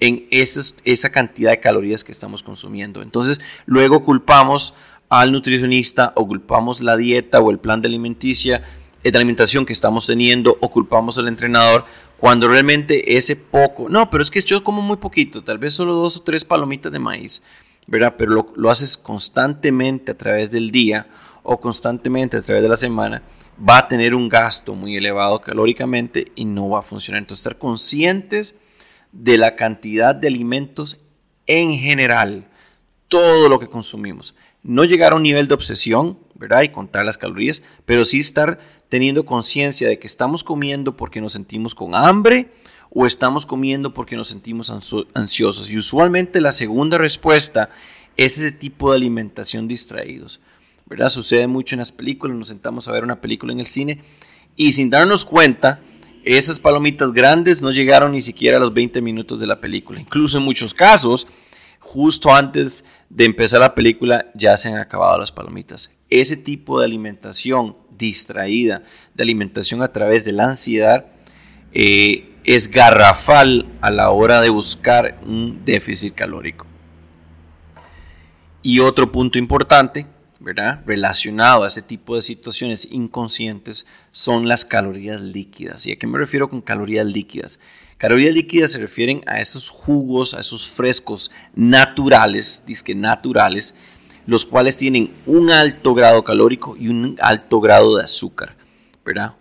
en 0.00 0.26
esa 0.30 1.10
cantidad 1.10 1.52
de 1.52 1.60
calorías 1.60 2.04
que 2.04 2.12
estamos 2.12 2.42
consumiendo. 2.42 3.00
Entonces, 3.00 3.40
luego 3.64 4.02
culpamos 4.02 4.74
al 5.08 5.32
nutricionista 5.32 6.12
o 6.16 6.26
culpamos 6.26 6.80
la 6.80 6.96
dieta 6.96 7.40
o 7.40 7.50
el 7.50 7.58
plan 7.58 7.80
de 7.80 7.88
alimenticia 7.88 8.62
de 9.02 9.16
alimentación 9.16 9.64
que 9.64 9.72
estamos 9.72 10.06
teniendo 10.06 10.58
o 10.60 10.70
culpamos 10.70 11.16
al 11.18 11.28
entrenador 11.28 11.84
cuando 12.18 12.48
realmente 12.48 13.16
ese 13.16 13.36
poco, 13.36 13.88
no, 13.88 14.10
pero 14.10 14.22
es 14.22 14.30
que 14.30 14.42
yo 14.42 14.64
como 14.64 14.82
muy 14.82 14.96
poquito, 14.96 15.42
tal 15.44 15.58
vez 15.58 15.74
solo 15.74 15.94
dos 15.94 16.16
o 16.16 16.22
tres 16.22 16.44
palomitas 16.44 16.90
de 16.90 16.98
maíz, 16.98 17.42
¿verdad? 17.86 18.16
Pero 18.18 18.52
lo 18.54 18.70
haces 18.70 18.96
constantemente 18.96 20.12
a 20.12 20.18
través 20.18 20.50
del 20.50 20.70
día 20.70 21.06
o 21.50 21.58
constantemente 21.58 22.36
a 22.36 22.42
través 22.42 22.62
de 22.62 22.68
la 22.68 22.76
semana 22.76 23.22
va 23.66 23.78
a 23.78 23.88
tener 23.88 24.14
un 24.14 24.28
gasto 24.28 24.74
muy 24.74 24.98
elevado 24.98 25.40
calóricamente 25.40 26.30
y 26.34 26.44
no 26.44 26.68
va 26.68 26.80
a 26.80 26.82
funcionar. 26.82 27.20
Entonces, 27.20 27.46
estar 27.46 27.58
conscientes 27.58 28.54
de 29.12 29.38
la 29.38 29.56
cantidad 29.56 30.14
de 30.14 30.28
alimentos 30.28 30.98
en 31.46 31.72
general, 31.72 32.46
todo 33.08 33.48
lo 33.48 33.58
que 33.58 33.66
consumimos. 33.66 34.34
No 34.62 34.84
llegar 34.84 35.12
a 35.12 35.16
un 35.16 35.22
nivel 35.22 35.48
de 35.48 35.54
obsesión, 35.54 36.18
¿verdad? 36.34 36.62
Y 36.62 36.68
contar 36.68 37.06
las 37.06 37.16
calorías, 37.16 37.62
pero 37.86 38.04
sí 38.04 38.18
estar 38.18 38.58
teniendo 38.90 39.24
conciencia 39.24 39.88
de 39.88 39.98
que 39.98 40.06
estamos 40.06 40.44
comiendo 40.44 40.96
porque 40.96 41.22
nos 41.22 41.32
sentimos 41.32 41.74
con 41.74 41.94
hambre 41.94 42.52
o 42.90 43.06
estamos 43.06 43.46
comiendo 43.46 43.94
porque 43.94 44.16
nos 44.16 44.28
sentimos 44.28 44.70
ansiosos. 45.14 45.70
Y 45.70 45.78
usualmente 45.78 46.42
la 46.42 46.52
segunda 46.52 46.98
respuesta 46.98 47.70
es 48.18 48.36
ese 48.36 48.52
tipo 48.52 48.90
de 48.90 48.98
alimentación 48.98 49.66
distraídos. 49.66 50.42
¿Verdad? 50.88 51.08
Sucede 51.08 51.46
mucho 51.46 51.74
en 51.74 51.80
las 51.80 51.92
películas, 51.92 52.36
nos 52.36 52.48
sentamos 52.48 52.88
a 52.88 52.92
ver 52.92 53.04
una 53.04 53.20
película 53.20 53.52
en 53.52 53.60
el 53.60 53.66
cine 53.66 54.02
y 54.56 54.72
sin 54.72 54.90
darnos 54.90 55.24
cuenta, 55.24 55.80
esas 56.24 56.58
palomitas 56.58 57.12
grandes 57.12 57.62
no 57.62 57.70
llegaron 57.70 58.12
ni 58.12 58.20
siquiera 58.20 58.56
a 58.56 58.60
los 58.60 58.74
20 58.74 59.00
minutos 59.00 59.38
de 59.40 59.46
la 59.46 59.60
película. 59.60 60.00
Incluso 60.00 60.38
en 60.38 60.44
muchos 60.44 60.74
casos, 60.74 61.26
justo 61.78 62.34
antes 62.34 62.84
de 63.08 63.24
empezar 63.24 63.60
la 63.60 63.74
película 63.74 64.26
ya 64.34 64.56
se 64.56 64.68
han 64.68 64.78
acabado 64.78 65.18
las 65.18 65.32
palomitas. 65.32 65.92
Ese 66.10 66.36
tipo 66.36 66.80
de 66.80 66.86
alimentación 66.86 67.76
distraída, 67.96 68.82
de 69.14 69.22
alimentación 69.22 69.82
a 69.82 69.92
través 69.92 70.24
de 70.24 70.32
la 70.32 70.44
ansiedad, 70.44 71.06
eh, 71.72 72.34
es 72.44 72.68
garrafal 72.68 73.66
a 73.80 73.90
la 73.90 74.10
hora 74.10 74.40
de 74.40 74.48
buscar 74.48 75.20
un 75.26 75.64
déficit 75.64 76.14
calórico. 76.14 76.66
Y 78.62 78.80
otro 78.80 79.12
punto 79.12 79.38
importante 79.38 80.06
relacionado 80.40 81.64
a 81.64 81.66
ese 81.66 81.82
tipo 81.82 82.14
de 82.14 82.22
situaciones 82.22 82.88
inconscientes 82.90 83.86
son 84.12 84.48
las 84.48 84.64
calorías 84.64 85.20
líquidas. 85.20 85.86
¿Y 85.86 85.92
a 85.92 85.96
qué 85.96 86.06
me 86.06 86.18
refiero 86.18 86.48
con 86.48 86.60
calorías 86.60 87.06
líquidas? 87.06 87.58
Calorías 87.96 88.34
líquidas 88.34 88.72
se 88.72 88.78
refieren 88.78 89.22
a 89.26 89.40
esos 89.40 89.70
jugos, 89.70 90.34
a 90.34 90.40
esos 90.40 90.70
frescos 90.70 91.30
naturales, 91.54 92.62
disque 92.64 92.94
naturales, 92.94 93.74
los 94.26 94.46
cuales 94.46 94.76
tienen 94.76 95.12
un 95.26 95.50
alto 95.50 95.94
grado 95.94 96.22
calórico 96.22 96.76
y 96.76 96.88
un 96.88 97.16
alto 97.20 97.60
grado 97.60 97.96
de 97.96 98.04
azúcar. 98.04 98.56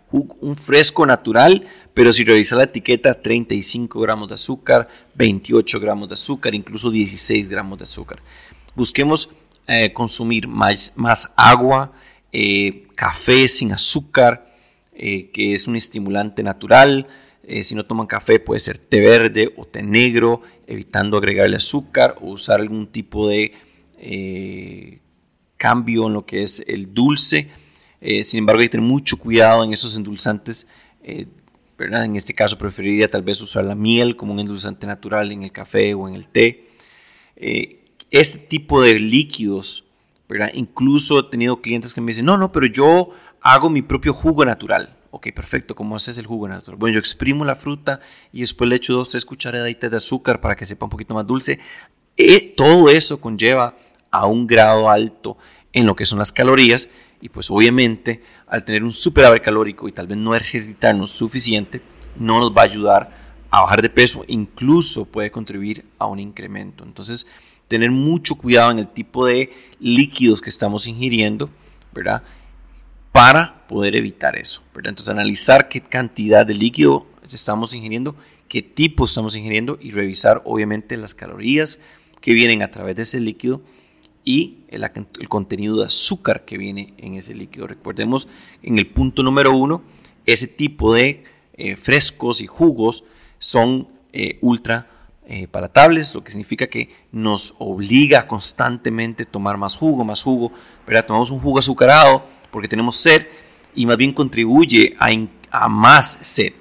Un 0.10 0.56
fresco 0.56 1.06
natural, 1.06 1.68
pero 1.94 2.14
si 2.14 2.24
revisa 2.24 2.56
la 2.56 2.64
etiqueta, 2.64 3.22
35 3.22 4.00
gramos 4.00 4.30
de 4.30 4.36
azúcar, 4.36 4.88
28 5.16 5.80
gramos 5.82 6.08
de 6.08 6.14
azúcar, 6.14 6.56
incluso 6.56 6.90
16 6.90 7.50
gramos 7.50 7.78
de 7.78 7.84
azúcar. 7.84 8.22
Busquemos 8.76 9.30
eh, 9.70 9.92
consumir 9.92 10.48
más, 10.48 10.94
más 10.96 11.34
agua, 11.36 11.92
eh, 12.32 12.88
café 12.96 13.50
sin 13.50 13.74
azúcar, 13.74 14.56
eh, 14.94 15.30
que 15.32 15.52
es 15.52 15.68
un 15.68 15.76
estimulante 15.76 16.42
natural. 16.42 17.06
si 17.62 17.76
no 17.76 17.86
toman 17.86 18.08
café 18.08 18.40
puede 18.40 18.60
ser 18.60 18.78
té 18.78 19.00
verde 19.00 19.54
o 19.56 19.64
té 19.66 19.82
negro, 19.82 20.42
evitando 20.68 21.18
agregarle 21.18 21.56
azúcar 21.56 22.16
o 22.20 22.32
usar 22.32 22.60
algún 22.60 22.88
tipo 22.88 23.30
de 23.30 23.54
cambio 25.56 26.08
en 26.08 26.14
lo 26.14 26.26
que 26.26 26.44
es 26.44 26.62
el 26.68 26.94
dulce. 26.94 27.48
sin 28.24 28.40
embargo, 28.40 28.62
hay 28.62 28.68
que 28.68 28.72
tener 28.72 28.86
mucho 28.86 29.18
cuidado 29.18 29.64
en 29.64 29.72
esos 29.72 29.96
endulzantes. 29.96 30.68
En 31.04 32.16
este 32.18 32.34
caso 32.34 32.58
preferiría 32.58 33.10
tal 33.10 33.22
vez 33.22 33.40
usar 33.40 33.64
la 33.64 33.76
miel 33.76 34.18
como 34.18 34.34
un 34.34 34.40
endulzante 34.40 34.86
natural 34.86 35.32
en 35.32 35.44
el 35.44 35.52
café 35.54 35.94
o 35.94 36.10
en 36.10 36.16
el 36.16 36.28
té 36.28 36.68
este 38.12 38.40
tipo 38.40 38.82
de 38.82 39.00
líquidos, 39.00 39.84
¿verdad? 40.28 40.52
Incluso 40.54 41.20
he 41.20 41.24
tenido 41.24 41.62
clientes 41.62 41.94
que 41.94 42.02
me 42.02 42.12
dicen, 42.12 42.26
no, 42.26 42.38
no, 42.38 42.52
pero 42.52 42.66
yo 42.66 43.10
hago 43.42 43.70
mi 43.70 43.82
propio 43.82 44.14
jugo 44.14 44.46
natural. 44.46 44.96
Ok, 45.12 45.30
perfecto, 45.34 45.74
¿cómo 45.74 45.96
haces 45.96 46.18
el 46.18 46.26
jugo 46.26 46.48
natural? 46.48 46.78
Bueno, 46.78 46.96
yo 46.96 47.00
exprimo 47.00 47.46
la 47.46 47.56
fruta 47.56 48.00
y 48.34 48.42
después 48.42 48.70
le 48.70 48.76
echo 48.76 48.94
dos, 48.94 49.10
tres 49.10 49.26
cucharaditas 49.26 49.90
de 49.90 49.98
azúcar 49.98 50.42
para 50.42 50.56
que 50.56 50.66
sepa 50.66 50.86
un 50.86 50.90
poquito 50.90 51.14
más 51.14 51.26
dulce. 51.26 51.60
Eh, 52.18 52.54
todo 52.56 52.90
eso 52.90 53.20
conlleva 53.22 53.76
a 54.12 54.28
un 54.28 54.48
grado 54.48 54.90
alto 54.90 55.38
en 55.72 55.86
lo 55.86 55.96
que 55.96 56.06
son 56.06 56.20
las 56.20 56.32
calorías 56.32 56.90
y 57.22 57.30
pues 57.30 57.50
obviamente 57.50 58.22
al 58.48 58.64
tener 58.64 58.84
un 58.84 58.92
superávit 58.92 59.44
calórico 59.44 59.88
y 59.88 59.92
tal 59.92 60.08
vez 60.08 60.18
no 60.18 60.36
ejercitarnos 60.36 61.12
suficiente, 61.12 61.82
no 62.18 62.40
nos 62.40 62.56
va 62.56 62.62
a 62.62 62.66
ayudar 62.66 63.28
a 63.50 63.62
bajar 63.62 63.82
de 63.82 63.90
peso, 63.90 64.24
incluso 64.28 65.06
puede 65.06 65.32
contribuir 65.32 65.86
a 66.00 66.08
un 66.08 66.20
incremento. 66.20 66.84
Entonces, 66.84 67.28
tener 67.68 67.92
mucho 67.92 68.36
cuidado 68.36 68.72
en 68.72 68.80
el 68.80 68.88
tipo 68.88 69.26
de 69.26 69.52
líquidos 69.80 70.42
que 70.42 70.50
estamos 70.50 70.88
ingiriendo, 70.88 71.50
¿verdad? 71.94 72.24
Para 73.12 73.68
poder 73.68 73.96
evitar 73.96 74.38
eso, 74.38 74.62
¿verdad? 74.74 74.90
Entonces, 74.90 75.12
analizar 75.12 75.70
qué 75.70 75.82
cantidad 75.82 76.46
de 76.46 76.54
líquido 76.54 77.08
estamos 77.32 77.74
ingiriendo, 77.74 78.16
qué 78.48 78.62
tipo 78.62 79.06
estamos 79.06 79.36
ingiriendo 79.36 79.78
y 79.82 79.92
revisar, 79.92 80.42
obviamente, 80.46 80.96
las 80.98 81.14
calorías 81.14 81.80
que 82.22 82.34
vienen 82.34 82.62
a 82.62 82.72
través 82.72 82.96
de 82.96 83.02
ese 83.04 83.20
líquido 83.20 83.62
y 84.24 84.60
el, 84.68 84.90
contenido 85.30 85.78
de 85.78 85.86
azúcar 85.86 86.46
que 86.46 86.58
viene 86.58 86.94
en 86.98 87.16
ese 87.16 87.34
líquido. 87.34 87.68
Recordemos 87.68 88.28
en 88.62 88.78
el 88.78 88.88
punto 88.88 89.24
número 89.24 89.56
uno, 89.56 89.84
ese 90.26 90.48
tipo 90.48 90.94
de 90.94 91.24
eh, 91.54 91.76
frescos 91.76 92.42
y 92.42 92.48
jugos 92.48 93.04
son 93.40 93.88
eh, 94.12 94.38
ultra 94.42 94.90
eh, 95.30 95.46
palatables, 95.46 96.16
lo 96.16 96.24
que 96.24 96.32
significa 96.32 96.68
que 96.68 96.90
nos 97.12 97.54
obliga 97.60 98.28
constantemente 98.28 99.24
a 99.24 99.26
tomar 99.26 99.58
más 99.58 99.76
jugo, 99.76 100.06
más 100.06 100.24
jugo, 100.24 100.54
¿verdad? 100.86 101.06
Tomamos 101.06 101.32
un 101.32 101.42
jugo 101.42 101.60
azucarado 101.60 102.24
porque 102.50 102.70
tenemos 102.70 102.96
sed 102.96 103.28
y 103.76 103.86
más 103.86 103.98
bien 103.98 104.14
contribuye 104.14 104.96
a, 104.98 105.10
a 105.52 105.68
más 105.68 106.18
sed, 106.22 106.54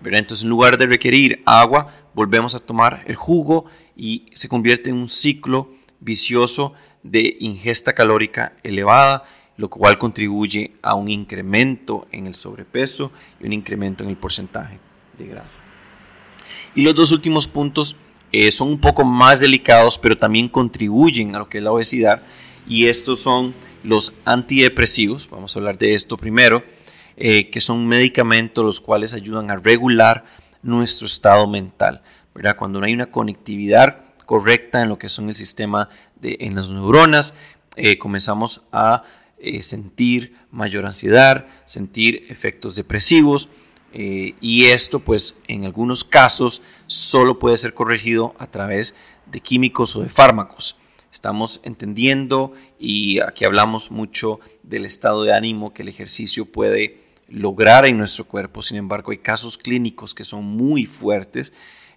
¿verdad? 0.00 0.20
Entonces 0.20 0.44
en 0.44 0.48
lugar 0.48 0.78
de 0.78 0.86
requerir 0.86 1.42
agua, 1.44 1.92
volvemos 2.14 2.54
a 2.54 2.60
tomar 2.60 3.04
el 3.06 3.16
jugo 3.16 3.66
y 3.94 4.30
se 4.32 4.48
convierte 4.48 4.88
en 4.88 4.96
un 4.96 5.08
ciclo 5.08 5.68
vicioso 6.00 6.72
de 7.02 7.36
ingesta 7.40 7.92
calórica 7.92 8.54
elevada, 8.62 9.24
lo 9.58 9.68
cual 9.68 9.98
contribuye 9.98 10.72
a 10.80 10.94
un 10.94 11.10
incremento 11.10 12.06
en 12.12 12.26
el 12.26 12.34
sobrepeso 12.34 13.12
y 13.38 13.44
un 13.44 13.52
incremento 13.52 14.04
en 14.04 14.08
el 14.08 14.16
porcentaje 14.16 14.78
de 15.18 15.26
grasa. 15.26 15.60
Y 16.74 16.80
los 16.80 16.94
dos 16.94 17.12
últimos 17.12 17.46
puntos 17.46 17.96
eh, 18.38 18.52
son 18.52 18.68
un 18.68 18.78
poco 18.78 19.02
más 19.02 19.40
delicados, 19.40 19.96
pero 19.96 20.18
también 20.18 20.50
contribuyen 20.50 21.34
a 21.34 21.38
lo 21.38 21.48
que 21.48 21.56
es 21.56 21.64
la 21.64 21.72
obesidad. 21.72 22.20
Y 22.68 22.84
estos 22.84 23.20
son 23.20 23.54
los 23.82 24.12
antidepresivos, 24.26 25.30
vamos 25.30 25.56
a 25.56 25.58
hablar 25.58 25.78
de 25.78 25.94
esto 25.94 26.18
primero, 26.18 26.62
eh, 27.16 27.48
que 27.48 27.62
son 27.62 27.86
medicamentos 27.86 28.62
los 28.62 28.78
cuales 28.78 29.14
ayudan 29.14 29.50
a 29.50 29.56
regular 29.56 30.26
nuestro 30.62 31.06
estado 31.06 31.46
mental. 31.46 32.02
¿verdad? 32.34 32.56
Cuando 32.56 32.78
no 32.78 32.84
hay 32.84 32.92
una 32.92 33.06
conectividad 33.06 34.04
correcta 34.26 34.82
en 34.82 34.90
lo 34.90 34.98
que 34.98 35.08
son 35.08 35.30
el 35.30 35.34
sistema 35.34 35.88
de, 36.20 36.36
en 36.40 36.56
las 36.56 36.68
neuronas, 36.68 37.32
eh, 37.76 37.96
comenzamos 37.96 38.60
a 38.70 39.02
sentir 39.60 40.34
mayor 40.50 40.84
ansiedad, 40.84 41.46
sentir 41.64 42.26
efectos 42.28 42.76
depresivos, 42.76 43.48
y 43.92 44.64
esto, 44.64 44.98
pues, 44.98 45.36
en 45.46 45.64
algunos 45.64 46.04
casos 46.04 46.60
solo 46.86 47.38
puede 47.38 47.56
ser 47.56 47.74
corregido 47.74 48.34
a 48.38 48.46
través 48.46 48.94
de 49.26 49.40
químicos 49.40 49.96
o 49.96 50.02
de 50.02 50.08
fármacos. 50.08 50.76
Estamos 51.12 51.60
entendiendo 51.62 52.52
y 52.78 53.20
aquí 53.20 53.44
hablamos 53.44 53.90
mucho 53.90 54.40
del 54.62 54.84
estado 54.84 55.22
de 55.24 55.32
ánimo 55.32 55.72
que 55.72 55.82
el 55.82 55.88
ejercicio 55.88 56.46
puede 56.46 57.04
lograr 57.28 57.86
en 57.86 57.98
nuestro 57.98 58.26
cuerpo. 58.26 58.62
Sin 58.62 58.76
embargo, 58.76 59.10
hay 59.10 59.18
casos 59.18 59.56
clínicos 59.56 60.14
que 60.14 60.24
son 60.24 60.44
muy 60.44 60.84
fuertes, 60.84 61.52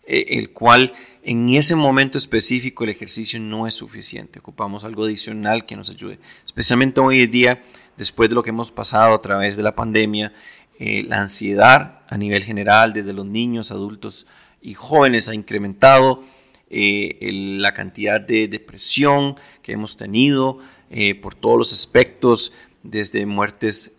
eh, 0.05 0.25
el 0.29 0.51
cual 0.51 0.93
en 1.24 1.50
ese 1.50 1.75
momento 1.75 2.17
específico 2.17 2.84
el 2.84 2.91
ejercicio 2.91 3.39
no 3.39 3.67
es 3.67 3.74
suficiente. 3.74 4.39
Ocupamos 4.39 4.84
algo 4.84 5.03
adicional 5.05 5.65
que 5.65 5.75
nos 5.75 5.89
ayude, 5.89 6.19
especialmente 6.46 7.01
hoy 7.01 7.22
en 7.22 7.31
día, 7.31 7.63
después 7.98 8.29
de 8.29 8.36
lo 8.36 8.43
que 8.43 8.51
hemos 8.51 8.72
pasado 8.72 9.13
a 9.13 9.22
través 9.22 9.58
de 9.58 9.63
la 9.63 9.75
pandemia 9.75 10.34
eh, 10.81 11.03
la 11.05 11.19
ansiedad 11.19 12.00
a 12.08 12.17
nivel 12.17 12.46
general, 12.46 12.93
desde 12.93 13.12
los 13.12 13.25
niños, 13.25 13.69
adultos 13.69 14.25
y 14.62 14.74
jóvenes, 14.74 15.30
ha 15.30 15.36
incrementado. 15.36 16.24
Eh, 16.72 17.18
la 17.58 17.74
cantidad 17.74 18.22
de 18.22 18.48
depresión 18.48 19.36
que 19.63 19.72
hemos 19.72 19.98
tenido 19.98 20.60
eh, 20.92 21.16
por 21.16 21.34
todos 21.34 21.58
los 21.58 21.74
aspectos, 21.74 22.51
desde 22.84 23.25
muertes 23.25 23.94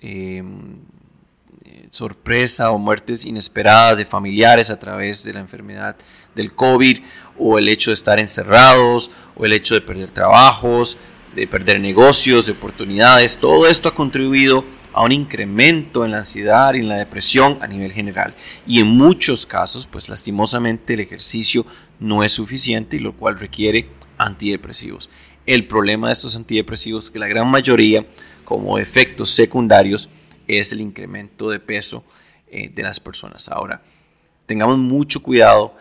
sorpresa 1.91 2.71
o 2.71 2.79
muertes 2.79 3.25
inesperadas 3.25 3.99
de 3.99 4.05
familiares 4.05 4.71
a 4.71 4.79
través 4.79 5.25
de 5.25 5.33
la 5.33 5.41
enfermedad 5.41 5.97
del 6.35 6.55
COVID, 6.55 6.99
o 7.39 7.59
el 7.59 7.69
hecho 7.69 7.91
de 7.91 7.95
estar 7.95 8.19
encerrados, 8.19 9.11
o 9.37 9.45
el 9.45 9.53
hecho 9.53 9.75
de 9.75 9.81
perder 9.81 10.11
trabajos, 10.11 10.97
de 11.35 11.47
perder 11.47 11.81
negocios, 11.81 12.47
de 12.47 12.53
oportunidades, 12.53 13.39
todo 13.39 13.67
esto 13.67 13.89
ha 13.89 13.95
contribuido 13.95 14.65
a 14.93 15.03
un 15.03 15.13
incremento 15.13 16.05
en 16.05 16.11
la 16.11 16.19
ansiedad 16.19 16.75
y 16.75 16.79
en 16.79 16.89
la 16.89 16.97
depresión 16.97 17.59
a 17.61 17.67
nivel 17.67 17.93
general. 17.93 18.35
Y 18.67 18.81
en 18.81 18.89
muchos 18.89 19.47
casos, 19.47 19.87
pues 19.87 20.09
lastimosamente 20.09 20.95
el 20.95 21.01
ejercicio 21.01 21.65
no 21.99 22.25
es 22.25 22.33
suficiente 22.33 22.97
y 22.97 23.01
lo 23.01 23.17
cual 23.17 23.39
requiere 23.39 23.89
antidepresivos. 24.19 25.11
El 25.47 25.67
problema 25.67 26.09
de 26.09 26.13
estos 26.15 26.37
antidepresivos 26.37 27.07
es 27.07 27.11
que 27.11 27.19
la 27.19 27.29
gran 27.29 27.49
mayoría, 27.49 28.07
como 28.45 28.79
efectos 28.79 29.31
secundarios, 29.31 30.09
es 30.47 30.73
el 30.73 30.81
incremento 30.81 31.51
de 31.51 31.61
peso 31.61 32.05
eh, 32.49 32.69
de 32.69 32.83
las 32.83 33.01
personas. 33.01 33.49
Ahora, 33.49 33.83
tengamos 34.47 34.79
mucho 34.79 35.23
cuidado 35.23 35.75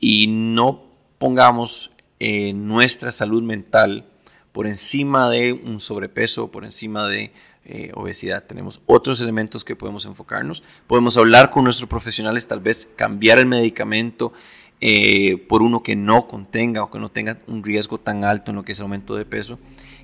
y 0.00 0.26
no 0.28 0.84
pongamos 1.18 1.92
eh, 2.18 2.52
nuestra 2.54 3.12
salud 3.12 3.42
mental 3.42 4.06
por 4.52 4.66
encima 4.66 5.30
de 5.30 5.52
un 5.52 5.80
sobrepeso, 5.80 6.50
por 6.50 6.64
encima 6.64 7.08
de 7.08 7.32
eh, 7.68 7.90
obesidad. 7.94 8.44
Tenemos 8.44 8.80
otros 8.86 9.20
elementos 9.20 9.64
que 9.64 9.74
podemos 9.74 10.06
enfocarnos. 10.06 10.62
Podemos 10.86 11.16
hablar 11.16 11.50
con 11.50 11.64
nuestros 11.64 11.88
profesionales, 11.88 12.46
tal 12.46 12.60
vez 12.60 12.88
cambiar 12.94 13.38
el 13.38 13.46
medicamento 13.46 14.32
eh, 14.80 15.44
por 15.48 15.62
uno 15.62 15.82
que 15.82 15.96
no 15.96 16.28
contenga 16.28 16.84
o 16.84 16.90
que 16.92 17.00
no 17.00 17.10
tenga 17.10 17.38
un 17.48 17.64
riesgo 17.64 17.98
tan 17.98 18.22
alto 18.22 18.52
en 18.52 18.56
lo 18.56 18.64
que 18.64 18.70
es 18.70 18.78
aumento 18.78 19.16
de 19.16 19.24
peso. 19.24 19.58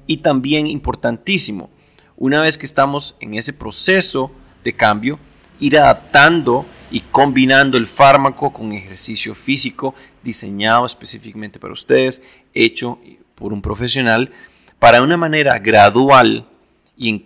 Y 0.09 0.17
también 0.19 0.67
importantísimo, 0.67 1.71
una 2.17 2.41
vez 2.41 2.59
que 2.59 2.67
estamos 2.67 3.15
en 3.21 3.35
ese 3.35 3.53
proceso 3.53 4.33
de 4.65 4.73
cambio, 4.73 5.21
ir 5.61 5.79
adaptando 5.79 6.67
y 6.91 7.01
combinando 7.01 7.79
el 7.79 7.87
fármaco 7.87 8.53
con 8.53 8.73
ejercicio 8.73 9.37
físico 9.37 9.95
diseñado 10.25 10.85
específicamente 10.85 11.61
para 11.61 11.75
ustedes, 11.75 12.23
hecho 12.55 12.99
por 13.37 13.53
un 13.53 13.63
profesional, 13.63 14.33
para 14.81 15.01
una 15.01 15.17
manera 15.17 15.61
gradual 15.61 16.49
y 16.97 17.09
en 17.09 17.19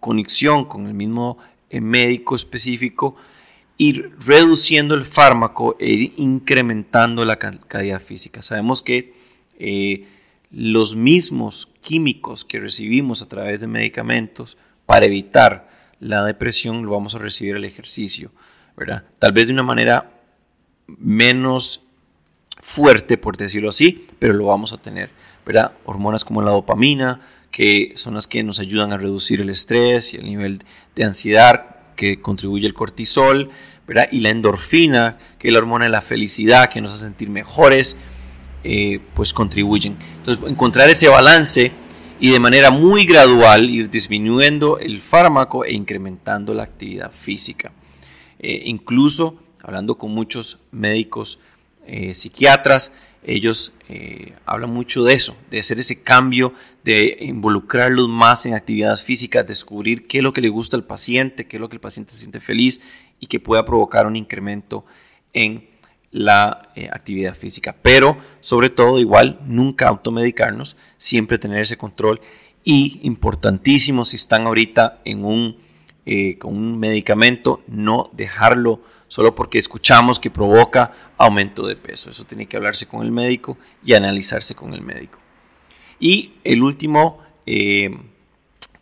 conexión 0.00 0.64
con 0.64 0.86
el 0.86 0.94
mismo 0.94 1.38
eh, 1.70 1.80
médico 1.80 2.34
específico, 2.34 3.16
ir 3.78 4.12
reduciendo 4.24 4.94
el 4.94 5.04
fármaco 5.04 5.76
e 5.78 5.90
ir 5.90 6.12
incrementando 6.16 7.24
la 7.24 7.38
calidad 7.38 8.00
física. 8.00 8.42
Sabemos 8.42 8.82
que 8.82 9.14
eh, 9.58 10.06
los 10.50 10.96
mismos 10.96 11.68
químicos 11.80 12.44
que 12.44 12.60
recibimos 12.60 13.22
a 13.22 13.28
través 13.28 13.60
de 13.60 13.66
medicamentos 13.66 14.56
para 14.86 15.06
evitar 15.06 15.70
la 15.98 16.24
depresión 16.24 16.84
lo 16.84 16.92
vamos 16.92 17.14
a 17.14 17.18
recibir 17.18 17.54
al 17.54 17.64
ejercicio, 17.64 18.32
¿verdad? 18.76 19.04
Tal 19.18 19.32
vez 19.32 19.46
de 19.46 19.52
una 19.52 19.62
manera 19.62 20.10
menos 20.86 21.80
fuerte, 22.60 23.16
por 23.16 23.36
decirlo 23.36 23.70
así, 23.70 24.06
pero 24.18 24.34
lo 24.34 24.46
vamos 24.46 24.72
a 24.72 24.78
tener, 24.78 25.10
¿verdad? 25.46 25.72
Hormonas 25.84 26.24
como 26.24 26.42
la 26.42 26.50
dopamina, 26.50 27.20
que 27.52 27.92
son 27.96 28.14
las 28.14 28.26
que 28.26 28.42
nos 28.42 28.58
ayudan 28.58 28.92
a 28.92 28.98
reducir 28.98 29.40
el 29.40 29.50
estrés 29.50 30.14
y 30.14 30.16
el 30.16 30.24
nivel 30.24 30.64
de 30.96 31.04
ansiedad 31.04 31.76
que 31.94 32.20
contribuye 32.20 32.66
el 32.66 32.74
cortisol, 32.74 33.50
¿verdad? 33.86 34.08
y 34.10 34.20
la 34.20 34.30
endorfina, 34.30 35.18
que 35.38 35.48
es 35.48 35.54
la 35.54 35.60
hormona 35.60 35.84
de 35.84 35.90
la 35.90 36.00
felicidad, 36.00 36.70
que 36.70 36.80
nos 36.80 36.92
hace 36.92 37.04
sentir 37.04 37.28
mejores, 37.28 37.96
eh, 38.64 39.00
pues 39.14 39.32
contribuyen. 39.32 39.96
Entonces, 40.16 40.50
encontrar 40.50 40.88
ese 40.88 41.08
balance 41.08 41.72
y 42.18 42.30
de 42.30 42.40
manera 42.40 42.70
muy 42.70 43.04
gradual 43.04 43.68
ir 43.68 43.90
disminuyendo 43.90 44.78
el 44.78 45.00
fármaco 45.00 45.64
e 45.64 45.72
incrementando 45.72 46.54
la 46.54 46.62
actividad 46.62 47.12
física. 47.12 47.72
Eh, 48.38 48.62
incluso 48.64 49.36
hablando 49.62 49.96
con 49.96 50.12
muchos 50.12 50.58
médicos, 50.70 51.38
eh, 51.86 52.14
psiquiatras, 52.14 52.92
ellos 53.24 53.72
eh, 53.88 54.34
hablan 54.46 54.70
mucho 54.70 55.04
de 55.04 55.14
eso, 55.14 55.36
de 55.50 55.60
hacer 55.60 55.78
ese 55.78 56.02
cambio, 56.02 56.52
de 56.84 57.16
involucrarlos 57.20 58.08
más 58.08 58.46
en 58.46 58.54
actividades 58.54 59.02
físicas, 59.02 59.46
descubrir 59.46 60.06
qué 60.06 60.18
es 60.18 60.24
lo 60.24 60.32
que 60.32 60.40
le 60.40 60.48
gusta 60.48 60.76
al 60.76 60.84
paciente, 60.84 61.46
qué 61.46 61.56
es 61.56 61.60
lo 61.60 61.68
que 61.68 61.76
el 61.76 61.80
paciente 61.80 62.12
siente 62.12 62.40
feliz 62.40 62.80
y 63.20 63.26
que 63.26 63.40
pueda 63.40 63.64
provocar 63.64 64.06
un 64.06 64.16
incremento 64.16 64.84
en 65.32 65.68
la 66.10 66.70
eh, 66.74 66.88
actividad 66.92 67.34
física. 67.34 67.76
Pero 67.80 68.16
sobre 68.40 68.70
todo, 68.70 68.98
igual, 68.98 69.40
nunca 69.46 69.88
automedicarnos, 69.88 70.76
siempre 70.96 71.38
tener 71.38 71.62
ese 71.62 71.76
control 71.76 72.20
y 72.64 73.00
importantísimo 73.02 74.04
si 74.04 74.16
están 74.16 74.46
ahorita 74.46 75.00
en 75.04 75.24
un, 75.24 75.56
con 76.38 76.56
un 76.56 76.78
medicamento, 76.78 77.62
no 77.66 78.10
dejarlo 78.12 78.80
solo 79.12 79.34
porque 79.34 79.58
escuchamos 79.58 80.18
que 80.18 80.30
provoca 80.30 80.90
aumento 81.18 81.66
de 81.66 81.76
peso. 81.76 82.08
Eso 82.08 82.24
tiene 82.24 82.46
que 82.46 82.56
hablarse 82.56 82.86
con 82.86 83.02
el 83.02 83.12
médico 83.12 83.58
y 83.84 83.92
analizarse 83.92 84.54
con 84.54 84.72
el 84.72 84.80
médico. 84.80 85.18
Y 86.00 86.32
el 86.44 86.62
último 86.62 87.18
eh, 87.44 87.90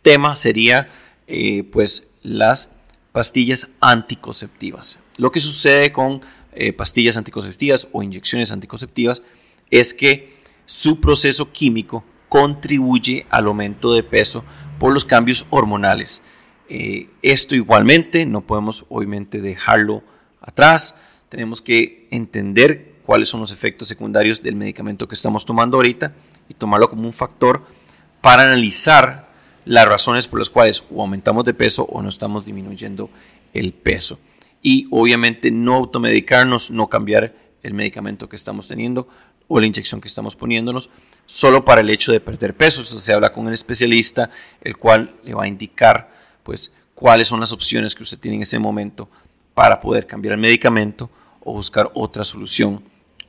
tema 0.01 0.37
sería 0.37 0.87
eh, 1.27 1.65
pues 1.69 2.07
las 2.23 2.71
pastillas 3.11 3.71
anticonceptivas. 3.81 4.99
Lo 5.17 5.33
que 5.33 5.41
sucede 5.41 5.91
con 5.91 6.21
eh, 6.53 6.71
pastillas 6.71 7.17
anticonceptivas 7.17 7.89
o 7.91 8.01
inyecciones 8.01 8.53
anticonceptivas 8.53 9.21
es 9.69 9.93
que 9.93 10.37
su 10.65 11.01
proceso 11.01 11.51
químico 11.51 12.05
contribuye 12.29 13.25
al 13.31 13.47
aumento 13.47 13.93
de 13.93 14.03
peso 14.03 14.45
por 14.79 14.93
los 14.93 15.03
cambios 15.03 15.45
hormonales. 15.49 16.23
esto 17.21 17.53
igualmente 17.53 18.25
no 18.25 18.39
podemos 18.39 18.85
obviamente 18.87 19.41
dejarlo 19.41 20.03
atrás, 20.41 20.95
tenemos 21.29 21.61
que 21.61 22.07
entender 22.11 22.95
cuáles 23.03 23.29
son 23.29 23.39
los 23.39 23.51
efectos 23.51 23.87
secundarios 23.87 24.43
del 24.43 24.55
medicamento 24.55 25.07
que 25.07 25.15
estamos 25.15 25.45
tomando 25.45 25.77
ahorita 25.77 26.13
y 26.49 26.53
tomarlo 26.53 26.89
como 26.89 27.03
un 27.03 27.13
factor 27.13 27.65
para 28.19 28.43
analizar 28.43 29.29
las 29.65 29.87
razones 29.87 30.27
por 30.27 30.39
las 30.39 30.49
cuales 30.49 30.83
o 30.91 31.01
aumentamos 31.01 31.45
de 31.45 31.53
peso 31.53 31.83
o 31.83 32.01
no 32.01 32.09
estamos 32.09 32.45
disminuyendo 32.45 33.09
el 33.53 33.73
peso. 33.73 34.19
Y 34.61 34.87
obviamente 34.91 35.51
no 35.51 35.75
automedicarnos, 35.75 36.71
no 36.71 36.87
cambiar 36.87 37.33
el 37.63 37.73
medicamento 37.73 38.27
que 38.27 38.35
estamos 38.35 38.67
teniendo 38.67 39.07
o 39.47 39.59
la 39.59 39.65
inyección 39.65 40.01
que 40.01 40.07
estamos 40.07 40.35
poniéndonos 40.35 40.89
solo 41.25 41.65
para 41.65 41.81
el 41.81 41.89
hecho 41.89 42.11
de 42.11 42.19
perder 42.19 42.55
peso. 42.55 42.81
Eso 42.81 42.99
se 42.99 43.13
habla 43.13 43.31
con 43.31 43.47
el 43.47 43.53
especialista, 43.53 44.29
el 44.61 44.77
cual 44.77 45.15
le 45.23 45.33
va 45.33 45.43
a 45.43 45.47
indicar 45.47 46.11
pues 46.43 46.71
cuáles 46.95 47.27
son 47.27 47.39
las 47.39 47.51
opciones 47.51 47.95
que 47.95 48.03
usted 48.03 48.19
tiene 48.19 48.37
en 48.37 48.43
ese 48.43 48.59
momento 48.59 49.09
para 49.53 49.79
poder 49.79 50.07
cambiar 50.07 50.33
el 50.33 50.39
medicamento 50.39 51.09
o 51.41 51.53
buscar 51.53 51.91
otra 51.93 52.23
solución 52.23 52.83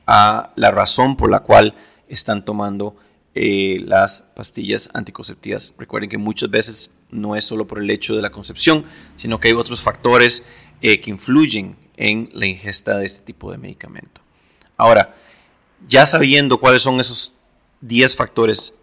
a 0.05 0.51
la 0.55 0.71
razón 0.71 1.15
por 1.15 1.29
la 1.29 1.41
cual 1.41 1.75
están 2.07 2.45
tomando 2.45 2.95
eh, 3.35 3.79
las 3.85 4.21
pastillas 4.35 4.89
anticonceptivas. 4.93 5.73
Recuerden 5.77 6.09
que 6.09 6.17
muchas 6.17 6.49
veces 6.49 6.91
no 7.09 7.35
es 7.35 7.45
solo 7.45 7.65
por 7.65 7.79
el 7.79 7.89
hecho 7.89 8.15
de 8.15 8.21
la 8.21 8.31
concepción, 8.31 8.85
sino 9.15 9.39
que 9.39 9.49
hay 9.49 9.53
otros 9.53 9.81
factores 9.81 10.43
eh, 10.81 11.01
que 11.01 11.09
influyen 11.09 11.75
en 11.97 12.29
la 12.33 12.45
ingesta 12.45 12.97
de 12.97 13.05
este 13.05 13.23
tipo 13.23 13.51
de 13.51 13.57
medicamento. 13.57 14.21
Ahora, 14.77 15.15
ya 15.87 16.05
sabiendo 16.05 16.59
cuáles 16.59 16.81
son 16.81 16.99
esos 16.99 17.33
10 17.81 18.15
factores 18.15 18.73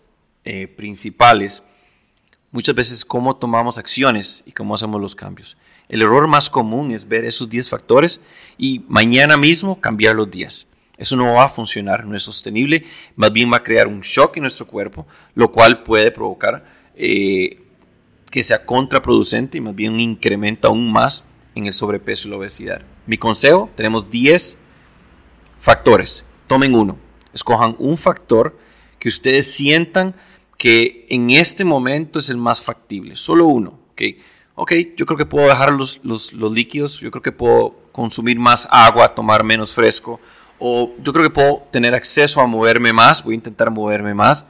eh, 0.44 0.66
principales, 0.68 1.62
muchas 2.50 2.74
veces 2.74 3.04
cómo 3.04 3.36
tomamos 3.36 3.78
acciones 3.78 4.42
y 4.46 4.52
cómo 4.52 4.74
hacemos 4.74 5.00
los 5.00 5.14
cambios. 5.14 5.56
El 5.90 6.02
error 6.02 6.28
más 6.28 6.48
común 6.48 6.92
es 6.92 7.06
ver 7.06 7.24
esos 7.24 7.50
10 7.50 7.68
factores 7.68 8.20
y 8.56 8.84
mañana 8.88 9.36
mismo 9.36 9.80
cambiar 9.80 10.14
los 10.14 10.30
10. 10.30 10.68
Eso 10.96 11.16
no 11.16 11.34
va 11.34 11.44
a 11.44 11.48
funcionar, 11.48 12.06
no 12.06 12.14
es 12.14 12.22
sostenible, 12.22 12.84
más 13.16 13.32
bien 13.32 13.52
va 13.52 13.56
a 13.56 13.62
crear 13.64 13.88
un 13.88 14.00
shock 14.00 14.36
en 14.36 14.42
nuestro 14.42 14.66
cuerpo, 14.66 15.06
lo 15.34 15.50
cual 15.50 15.82
puede 15.82 16.12
provocar 16.12 16.64
eh, 16.94 17.60
que 18.30 18.44
sea 18.44 18.64
contraproducente 18.64 19.58
y 19.58 19.60
más 19.60 19.74
bien 19.74 19.94
un 19.94 20.00
incremento 20.00 20.68
aún 20.68 20.92
más 20.92 21.24
en 21.56 21.66
el 21.66 21.72
sobrepeso 21.72 22.28
y 22.28 22.30
la 22.30 22.36
obesidad. 22.36 22.82
Mi 23.06 23.18
consejo, 23.18 23.68
tenemos 23.74 24.10
10 24.10 24.58
factores. 25.58 26.24
Tomen 26.46 26.74
uno, 26.74 26.98
escojan 27.34 27.74
un 27.78 27.96
factor 27.96 28.56
que 29.00 29.08
ustedes 29.08 29.50
sientan 29.52 30.14
que 30.56 31.06
en 31.08 31.30
este 31.30 31.64
momento 31.64 32.20
es 32.20 32.30
el 32.30 32.36
más 32.36 32.60
factible, 32.62 33.16
solo 33.16 33.46
uno. 33.46 33.80
¿okay? 33.92 34.18
Ok, 34.60 34.72
yo 34.94 35.06
creo 35.06 35.16
que 35.16 35.24
puedo 35.24 35.48
dejar 35.48 35.72
los, 35.72 36.00
los, 36.02 36.34
los 36.34 36.52
líquidos, 36.52 37.00
yo 37.00 37.10
creo 37.10 37.22
que 37.22 37.32
puedo 37.32 37.76
consumir 37.92 38.38
más 38.38 38.68
agua, 38.70 39.14
tomar 39.14 39.42
menos 39.42 39.72
fresco, 39.72 40.20
o 40.58 40.92
yo 41.02 41.14
creo 41.14 41.24
que 41.24 41.30
puedo 41.30 41.62
tener 41.70 41.94
acceso 41.94 42.42
a 42.42 42.46
moverme 42.46 42.92
más, 42.92 43.24
voy 43.24 43.32
a 43.32 43.36
intentar 43.36 43.70
moverme 43.70 44.12
más, 44.12 44.44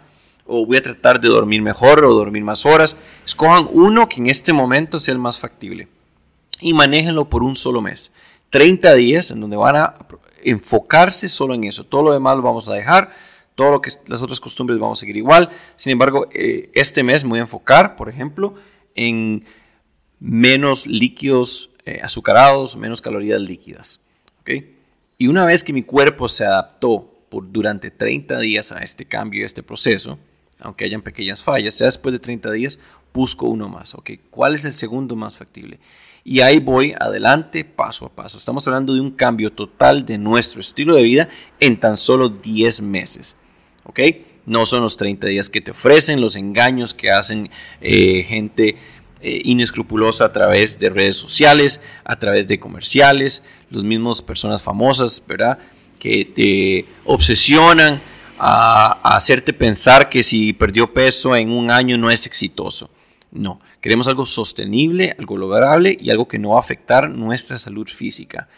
o 0.47 0.67
voy 0.67 0.79
a 0.79 0.83
tratar 0.83 1.21
de 1.21 1.29
dormir 1.29 1.63
mejor 1.63 2.05
o 2.05 2.13
dormir 2.13 2.43
más 2.43 2.67
horas. 2.67 2.97
Escojan 3.25 3.69
uno 3.71 4.09
que 4.09 4.21
en 4.21 4.27
este 4.27 4.53
momento 4.53 4.99
sea 4.99 5.13
el 5.13 5.21
más 5.21 5.39
factible 5.39 5.87
y 6.59 6.75
manéjenlo 6.75 7.27
por 7.27 7.45
un 7.45 7.55
solo 7.55 7.81
mes. 7.81 8.13
30 8.51 8.95
días 8.95 9.31
en 9.31 9.39
donde 9.39 9.57
van 9.57 9.77
a 9.77 9.95
enfocarse 10.43 11.29
solo 11.29 11.55
en 11.55 11.63
eso. 11.63 11.85
Todo 11.85 12.03
lo 12.03 12.13
demás 12.13 12.37
lo 12.37 12.43
vamos 12.43 12.69
a 12.69 12.75
dejar, 12.75 13.11
todo 13.55 13.71
lo 13.71 13.81
que 13.81 13.93
las 14.09 14.21
otras 14.21 14.41
costumbres 14.41 14.81
vamos 14.81 14.99
a 14.99 15.01
seguir 15.01 15.19
igual. 15.19 15.51
Sin 15.77 15.93
embargo, 15.93 16.27
eh, 16.33 16.69
este 16.75 17.05
mes 17.05 17.23
me 17.23 17.31
voy 17.31 17.39
a 17.39 17.43
enfocar, 17.43 17.95
por 17.95 18.09
ejemplo, 18.09 18.55
en 18.97 19.45
menos 20.21 20.87
líquidos 20.87 21.71
eh, 21.87 22.01
azucarados, 22.03 22.77
menos 22.77 23.01
calorías 23.01 23.41
líquidas. 23.41 24.01
¿okay? 24.43 24.77
Y 25.19 25.27
una 25.27 25.45
vez 25.45 25.65
que 25.65 25.73
mi 25.73 25.83
cuerpo 25.83 26.29
se 26.29 26.45
adaptó 26.45 27.11
por, 27.29 27.51
durante 27.51 27.91
30 27.91 28.39
días 28.41 28.71
a 28.71 28.79
este 28.79 29.07
cambio, 29.07 29.43
a 29.43 29.47
este 29.47 29.63
proceso, 29.63 30.19
aunque 30.61 30.85
hayan 30.85 31.03
pequeñas 31.03 31.43
fallas, 31.43 31.79
ya 31.79 31.87
después 31.87 32.13
de 32.13 32.19
30 32.19 32.51
días 32.53 32.79
busco 33.13 33.47
uno 33.47 33.69
más. 33.69 33.95
¿okay? 33.95 34.21
¿Cuál 34.31 34.55
es 34.55 34.65
el 34.67 34.73
segundo 34.73 35.17
más 35.17 35.37
factible? 35.37 35.81
Y 36.23 36.41
ahí 36.41 36.59
voy 36.59 36.95
adelante, 36.99 37.65
paso 37.65 38.05
a 38.05 38.11
paso. 38.11 38.37
Estamos 38.37 38.67
hablando 38.69 38.95
de 38.95 39.01
un 39.01 39.11
cambio 39.11 39.51
total 39.51 40.05
de 40.05 40.19
nuestro 40.19 40.61
estilo 40.61 40.95
de 40.95 41.03
vida 41.03 41.29
en 41.61 41.81
tan 41.81 41.97
solo 41.97 42.29
10 42.29 42.83
meses. 42.83 43.39
¿ok? 43.85 44.01
No 44.45 44.67
son 44.67 44.83
los 44.83 44.97
30 44.97 45.29
días 45.29 45.49
que 45.49 45.61
te 45.63 45.71
ofrecen, 45.71 46.21
los 46.21 46.37
engaños 46.37 46.93
que 46.93 47.11
hacen 47.11 47.51
eh, 47.81 48.23
gente 48.25 48.77
eh, 49.23 49.43
inescrupulosa 49.45 50.25
a 50.25 50.33
través 50.33 50.79
de 50.79 50.89
redes 50.89 51.17
sociales, 51.17 51.81
a 52.05 52.19
través 52.19 52.47
de 52.47 52.59
comerciales, 52.59 53.43
los 53.71 53.85
mismos 53.85 54.23
personas 54.23 54.63
famosas, 54.63 55.23
¿verdad? 55.27 55.59
Que 55.99 56.25
te 56.25 56.87
obsesionan 57.05 58.01
a, 58.39 58.99
hacerte 59.17 59.53
pensar 59.53 60.09
que 60.09 60.23
si 60.23 60.55
perdió 60.55 60.93
peso 60.95 61.37
en 61.37 61.51
un 61.51 61.71
año 61.71 61.99
no 61.99 62.11
es 62.11 62.27
exitoso. 62.27 62.91
No, 63.31 63.61
queremos 63.81 64.09
algo 64.09 64.25
sostenible, 64.25 65.15
algo 65.19 65.37
lograble 65.37 65.97
y 66.01 66.11
algo 66.11 66.27
que 66.27 66.39
no 66.39 66.51
va 66.51 66.57
a 66.57 66.61
afectar 66.61 67.09
nuestra 67.11 67.59
salud 67.59 67.89
física. 67.89 68.49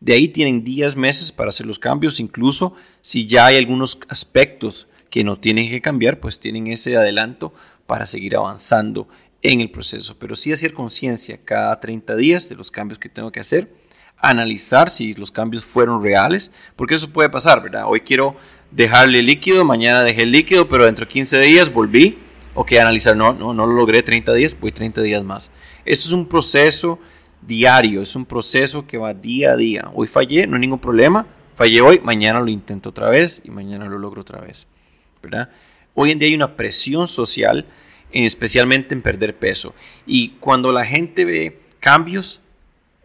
De 0.00 0.14
ahí 0.14 0.26
tienen 0.26 0.64
días, 0.64 0.96
meses 0.96 1.30
para 1.30 1.50
hacer 1.50 1.64
los 1.64 1.78
cambios, 1.78 2.18
incluso 2.18 2.74
si 3.00 3.26
ya 3.26 3.46
hay 3.46 3.56
algunos 3.56 4.00
aspectos 4.08 4.88
que 5.10 5.22
no 5.22 5.36
tienen 5.36 5.70
que 5.70 5.80
cambiar, 5.80 6.18
pues 6.18 6.40
tienen 6.40 6.66
ese 6.66 6.96
adelanto 6.96 7.54
para 7.86 8.06
seguir 8.06 8.36
avanzando 8.36 9.06
en 9.42 9.60
el 9.60 9.70
proceso, 9.70 10.16
pero 10.18 10.36
sí 10.36 10.52
hacer 10.52 10.72
conciencia 10.72 11.38
cada 11.44 11.78
30 11.80 12.16
días 12.16 12.48
de 12.48 12.54
los 12.54 12.70
cambios 12.70 12.98
que 12.98 13.08
tengo 13.08 13.32
que 13.32 13.40
hacer, 13.40 13.72
analizar 14.16 14.88
si 14.88 15.14
los 15.14 15.32
cambios 15.32 15.64
fueron 15.64 16.02
reales, 16.02 16.52
porque 16.76 16.94
eso 16.94 17.10
puede 17.10 17.28
pasar, 17.28 17.60
¿verdad? 17.60 17.84
Hoy 17.86 18.00
quiero 18.00 18.36
dejarle 18.70 19.20
líquido, 19.22 19.64
mañana 19.64 20.04
dejé 20.04 20.22
el 20.22 20.30
líquido, 20.30 20.68
pero 20.68 20.84
dentro 20.84 21.06
de 21.06 21.12
15 21.12 21.40
días 21.40 21.72
volví, 21.72 22.18
ok, 22.54 22.72
analizar, 22.74 23.16
no, 23.16 23.32
no, 23.32 23.52
no 23.52 23.66
lo 23.66 23.74
logré 23.74 24.02
30 24.04 24.32
días, 24.34 24.56
voy 24.58 24.70
30 24.70 25.02
días 25.02 25.24
más. 25.24 25.50
Eso 25.84 26.08
es 26.08 26.12
un 26.12 26.26
proceso 26.28 27.00
diario, 27.40 28.00
es 28.00 28.14
un 28.14 28.24
proceso 28.24 28.86
que 28.86 28.96
va 28.96 29.12
día 29.12 29.52
a 29.52 29.56
día. 29.56 29.90
Hoy 29.92 30.06
fallé, 30.06 30.46
no 30.46 30.54
hay 30.54 30.60
ningún 30.60 30.78
problema, 30.78 31.26
fallé 31.56 31.80
hoy, 31.80 31.98
mañana 31.98 32.40
lo 32.40 32.48
intento 32.48 32.90
otra 32.90 33.08
vez 33.08 33.42
y 33.44 33.50
mañana 33.50 33.86
lo 33.86 33.98
logro 33.98 34.20
otra 34.20 34.40
vez, 34.40 34.68
¿verdad? 35.20 35.50
Hoy 35.94 36.12
en 36.12 36.20
día 36.20 36.28
hay 36.28 36.34
una 36.36 36.56
presión 36.56 37.08
social 37.08 37.66
especialmente 38.12 38.94
en 38.94 39.02
perder 39.02 39.36
peso. 39.36 39.74
Y 40.06 40.30
cuando 40.40 40.72
la 40.72 40.84
gente 40.84 41.24
ve 41.24 41.60
cambios 41.80 42.40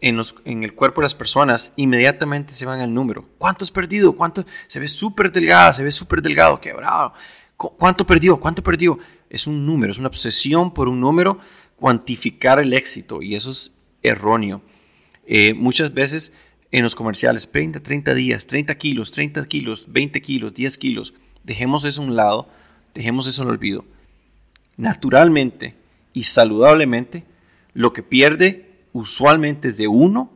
en, 0.00 0.62
el 0.62 0.74
cuerpo 0.74 1.00
de 1.00 1.06
las 1.06 1.14
personas, 1.14 1.72
inmediatamente 1.76 2.54
se 2.54 2.66
van 2.66 2.80
al 2.80 2.92
número. 2.92 3.24
¿Cuánto 3.38 3.64
has 3.64 3.70
perdido? 3.70 4.12
¿Cuánto? 4.12 4.44
Se 4.66 4.78
ve 4.78 4.88
súper 4.88 5.32
delgada, 5.32 5.72
se 5.72 5.82
ve 5.82 5.90
súper 5.90 6.22
delgado, 6.22 6.60
quebrado. 6.60 7.12
¿Cuánto 7.56 8.06
perdió? 8.06 8.38
¿Cuánto 8.38 8.62
perdió? 8.62 8.98
Es 9.28 9.46
un 9.46 9.66
número, 9.66 9.90
es 9.90 9.98
una 9.98 10.08
obsesión 10.08 10.72
por 10.72 10.88
un 10.88 11.00
número, 11.00 11.38
cuantificar 11.76 12.60
el 12.60 12.72
éxito 12.72 13.20
y 13.20 13.34
eso 13.34 13.50
es 13.50 13.72
erróneo. 14.02 14.62
Eh, 15.26 15.54
muchas 15.54 15.92
veces 15.92 16.32
en 16.70 16.84
los 16.84 16.94
comerciales, 16.94 17.50
30, 17.50 17.80
30 17.80 18.14
días, 18.14 18.46
30 18.46 18.74
kilos, 18.76 19.10
30 19.10 19.44
kilos, 19.46 19.86
20 19.88 20.22
kilos, 20.22 20.54
10 20.54 20.78
kilos, 20.78 21.14
dejemos 21.42 21.84
eso 21.84 22.02
a 22.02 22.04
un 22.04 22.14
lado, 22.14 22.48
dejemos 22.94 23.26
eso 23.26 23.42
el 23.42 23.48
olvido 23.48 23.84
naturalmente 24.78 25.76
y 26.14 26.22
saludablemente, 26.22 27.24
lo 27.74 27.92
que 27.92 28.02
pierde 28.02 28.70
usualmente 28.94 29.68
es 29.68 29.76
de 29.76 29.88
1 29.88 30.32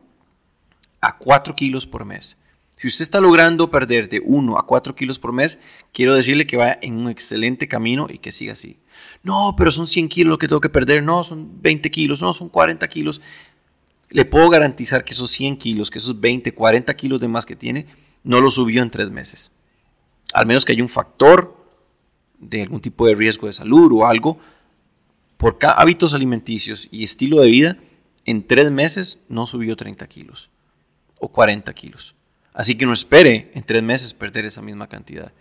a 1.01 1.17
4 1.17 1.55
kilos 1.55 1.87
por 1.87 2.05
mes. 2.05 2.37
Si 2.77 2.87
usted 2.87 3.03
está 3.03 3.21
logrando 3.21 3.71
perder 3.71 4.09
de 4.09 4.21
1 4.23 4.57
a 4.57 4.65
4 4.65 4.95
kilos 4.95 5.17
por 5.17 5.31
mes, 5.31 5.59
quiero 5.93 6.15
decirle 6.15 6.45
que 6.45 6.57
va 6.57 6.77
en 6.81 6.97
un 6.97 7.09
excelente 7.09 7.67
camino 7.67 8.07
y 8.09 8.17
que 8.17 8.31
siga 8.31 8.53
así. 8.53 8.77
No, 9.21 9.55
pero 9.57 9.71
son 9.71 9.87
100 9.87 10.09
kilos 10.09 10.31
lo 10.31 10.37
que 10.37 10.47
tengo 10.47 10.59
que 10.59 10.69
perder. 10.69 11.01
No, 11.01 11.23
son 11.23 11.61
20 11.61 11.89
kilos. 11.91 12.21
No, 12.21 12.33
son 12.33 12.49
40 12.49 12.85
kilos. 12.89 13.21
Le 14.09 14.25
puedo 14.25 14.49
garantizar 14.49 15.05
que 15.05 15.13
esos 15.13 15.31
100 15.31 15.57
kilos, 15.57 15.89
que 15.89 15.99
esos 15.99 16.19
20, 16.19 16.53
40 16.53 16.93
kilos 16.95 17.21
de 17.21 17.27
más 17.27 17.45
que 17.45 17.55
tiene, 17.55 17.87
no 18.23 18.41
lo 18.41 18.51
subió 18.51 18.81
en 18.81 18.91
3 18.91 19.09
meses. 19.11 19.53
Al 20.33 20.45
menos 20.45 20.65
que 20.65 20.73
haya 20.73 20.83
un 20.83 20.89
factor 20.89 21.62
de 22.49 22.61
algún 22.61 22.81
tipo 22.81 23.07
de 23.07 23.15
riesgo 23.15 23.47
de 23.47 23.53
salud 23.53 23.91
o 23.93 24.05
algo, 24.05 24.37
por 25.37 25.57
hábitos 25.61 26.13
alimenticios 26.13 26.87
y 26.91 27.03
estilo 27.03 27.41
de 27.41 27.47
vida, 27.47 27.77
en 28.25 28.45
tres 28.45 28.71
meses 28.71 29.19
no 29.27 29.45
subió 29.45 29.75
30 29.75 30.07
kilos 30.07 30.49
o 31.19 31.27
40 31.27 31.73
kilos. 31.73 32.15
Así 32.53 32.75
que 32.75 32.85
no 32.85 32.93
espere 32.93 33.51
en 33.53 33.63
tres 33.63 33.83
meses 33.83 34.13
perder 34.13 34.45
esa 34.45 34.61
misma 34.61 34.87
cantidad. 34.87 35.31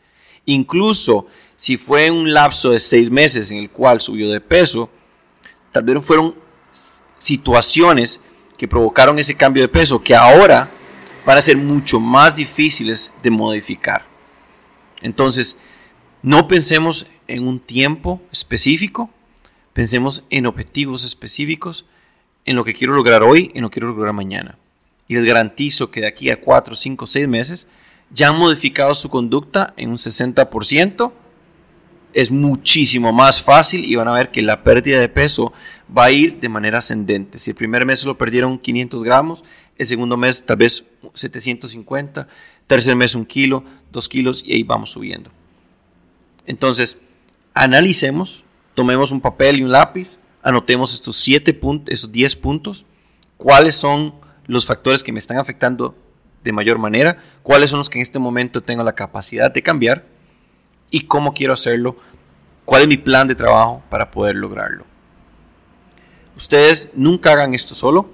Incluso 0.44 1.26
si 1.54 1.76
fue 1.76 2.10
un 2.10 2.32
lapso 2.32 2.70
de 2.70 2.80
seis 2.80 3.10
meses 3.10 3.50
en 3.50 3.58
el 3.58 3.70
cual 3.70 4.00
subió 4.00 4.30
de 4.30 4.40
peso, 4.40 4.90
tal 5.70 5.84
vez 5.84 6.04
fueron 6.04 6.34
situaciones 7.18 8.20
que 8.56 8.66
provocaron 8.66 9.18
ese 9.18 9.36
cambio 9.36 9.62
de 9.62 9.68
peso 9.68 10.02
que 10.02 10.14
ahora 10.14 10.70
van 11.24 11.38
a 11.38 11.42
ser 11.42 11.56
mucho 11.56 12.00
más 12.00 12.36
difíciles 12.36 13.12
de 13.22 13.30
modificar. 13.30 14.04
Entonces, 15.00 15.58
no 16.22 16.46
pensemos 16.46 17.06
en 17.26 17.46
un 17.46 17.58
tiempo 17.58 18.20
específico, 18.30 19.11
pensemos 19.72 20.24
en 20.30 20.46
objetivos 20.46 21.04
específicos, 21.04 21.85
en 22.44 22.56
lo 22.56 22.64
que 22.64 22.74
quiero 22.74 22.94
lograr 22.94 23.22
hoy, 23.22 23.50
en 23.54 23.62
lo 23.62 23.70
que 23.70 23.80
quiero 23.80 23.88
lograr 23.88 24.12
mañana. 24.12 24.56
Y 25.08 25.16
les 25.16 25.24
garantizo 25.24 25.90
que 25.90 26.00
de 26.00 26.06
aquí 26.06 26.30
a 26.30 26.40
4, 26.40 26.76
5, 26.76 27.06
6 27.06 27.28
meses 27.28 27.66
ya 28.12 28.28
han 28.28 28.38
modificado 28.38 28.94
su 28.94 29.08
conducta 29.08 29.74
en 29.76 29.90
un 29.90 29.96
60%. 29.96 31.12
Es 32.12 32.30
muchísimo 32.30 33.12
más 33.12 33.42
fácil 33.42 33.85
y 33.85 33.96
van 33.96 34.08
a 34.08 34.12
ver 34.12 34.30
que 34.30 34.42
la 34.42 34.62
pérdida 34.62 35.00
de 35.00 35.08
peso 35.08 35.52
va 35.96 36.04
a 36.04 36.12
ir 36.12 36.38
de 36.38 36.48
manera 36.48 36.78
ascendente. 36.78 37.38
Si 37.38 37.50
el 37.50 37.56
primer 37.56 37.87
mes 37.87 38.04
lo 38.04 38.18
perdieron 38.18 38.58
500 38.58 39.02
gramos, 39.02 39.44
el 39.76 39.87
segundo 39.87 40.16
mes 40.16 40.44
tal 40.44 40.58
vez 40.58 40.85
750, 41.14 42.28
tercer 42.66 42.96
mes 42.96 43.14
un 43.14 43.24
kilo, 43.24 43.64
dos 43.90 44.08
kilos 44.08 44.42
y 44.46 44.52
ahí 44.52 44.62
vamos 44.62 44.90
subiendo. 44.90 45.30
Entonces, 46.46 47.00
analicemos, 47.55 48.44
tomemos 48.74 49.12
un 49.12 49.20
papel 49.20 49.59
y 49.59 49.62
un 49.62 49.70
lápiz, 49.70 50.18
anotemos 50.42 50.92
estos 50.92 51.16
siete 51.16 51.55
puntos, 51.55 51.92
estos 51.92 52.12
10 52.12 52.37
puntos, 52.37 52.85
cuáles 53.37 53.74
son 53.74 54.14
los 54.46 54.66
factores 54.66 55.02
que 55.05 55.12
me 55.12 55.18
están 55.18 55.38
afectando 55.38 55.96
de 56.42 56.52
mayor 56.52 56.78
manera, 56.78 57.18
cuáles 57.42 57.70
son 57.70 57.78
los 57.78 57.88
que 57.88 57.98
en 57.98 58.02
este 58.02 58.18
momento 58.18 58.62
tengo 58.62 58.83
la 58.83 58.94
capacidad 58.94 59.50
de 59.50 59.62
cambiar 59.62 60.05
y 60.90 61.02
cómo 61.02 61.35
quiero 61.35 61.52
hacerlo, 61.52 61.96
cuál 62.64 62.83
es 62.83 62.88
mi 62.88 62.96
plan 62.96 63.28
de 63.28 63.35
trabajo 63.35 63.83
para 63.88 64.11
poder 64.11 64.37
lograrlo. 64.37 64.85
Ustedes 66.37 66.90
nunca 66.94 67.33
hagan 67.33 67.55
esto 67.55 67.74
solo. 67.74 68.11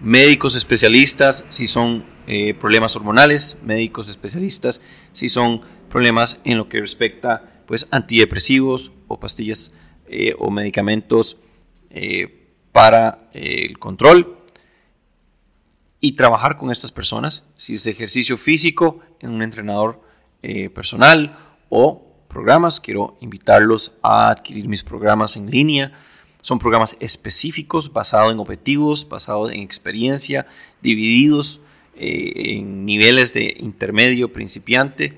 Médicos 0.00 0.56
especialistas 0.56 1.44
si 1.48 1.66
son 1.66 2.04
eh, 2.26 2.54
problemas 2.54 2.96
hormonales, 2.96 3.58
médicos 3.62 4.08
especialistas 4.08 4.80
si 5.12 5.28
son 5.28 5.60
problemas 5.94 6.40
en 6.42 6.58
lo 6.58 6.68
que 6.68 6.80
respecta 6.80 7.62
pues 7.66 7.86
antidepresivos 7.92 8.90
o 9.06 9.20
pastillas 9.20 9.72
eh, 10.08 10.34
o 10.40 10.50
medicamentos 10.50 11.36
eh, 11.90 12.48
para 12.72 13.30
el 13.32 13.78
control 13.78 14.38
y 16.00 16.12
trabajar 16.12 16.56
con 16.56 16.72
estas 16.72 16.90
personas, 16.90 17.44
si 17.56 17.74
es 17.74 17.86
ejercicio 17.86 18.36
físico 18.36 18.98
en 19.20 19.30
un 19.30 19.42
entrenador 19.42 20.02
personal 20.74 21.38
o 21.70 22.04
programas, 22.28 22.80
quiero 22.80 23.16
invitarlos 23.20 23.94
a 24.02 24.28
adquirir 24.28 24.68
mis 24.68 24.82
programas 24.82 25.36
en 25.36 25.48
línea. 25.48 25.92
Son 26.42 26.58
programas 26.58 26.96
específicos 27.00 27.92
basados 27.92 28.32
en 28.32 28.40
objetivos, 28.40 29.08
basados 29.08 29.52
en 29.52 29.60
experiencia, 29.60 30.46
divididos 30.82 31.60
eh, 31.96 32.56
en 32.56 32.84
niveles 32.84 33.32
de 33.32 33.56
intermedio, 33.60 34.32
principiante, 34.32 35.16